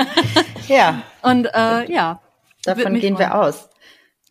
[0.69, 1.03] ja.
[1.23, 2.21] Und äh, ja.
[2.65, 3.69] Davon gehen wir aus.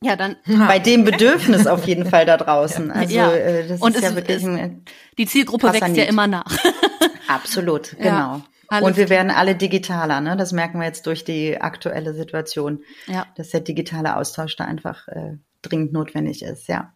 [0.03, 2.91] Ja, dann bei dem Bedürfnis auf jeden Fall da draußen.
[3.03, 3.33] Also ja.
[3.33, 4.83] Äh, das und ist ja wirklich ein
[5.17, 6.45] die Zielgruppe wächst ja immer nach.
[7.27, 8.41] Absolut, genau.
[8.71, 10.35] Ja, und wir werden alle digitaler, ne?
[10.37, 13.25] Das merken wir jetzt durch die aktuelle Situation, ja.
[13.35, 16.93] dass der digitale Austausch da einfach äh, dringend notwendig ist, ja.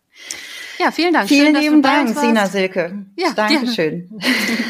[0.80, 1.28] Ja, vielen Dank.
[1.28, 3.06] Vielen Schön, lieben Dank, Sina Silke.
[3.16, 4.10] Ja, Dankeschön.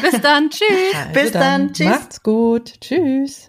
[0.02, 0.50] Bis dann.
[0.50, 0.94] Tschüss.
[0.94, 1.42] Also Bis dann.
[1.42, 1.72] dann.
[1.72, 1.86] Tschüss.
[1.86, 2.80] Macht's gut.
[2.80, 3.48] Tschüss.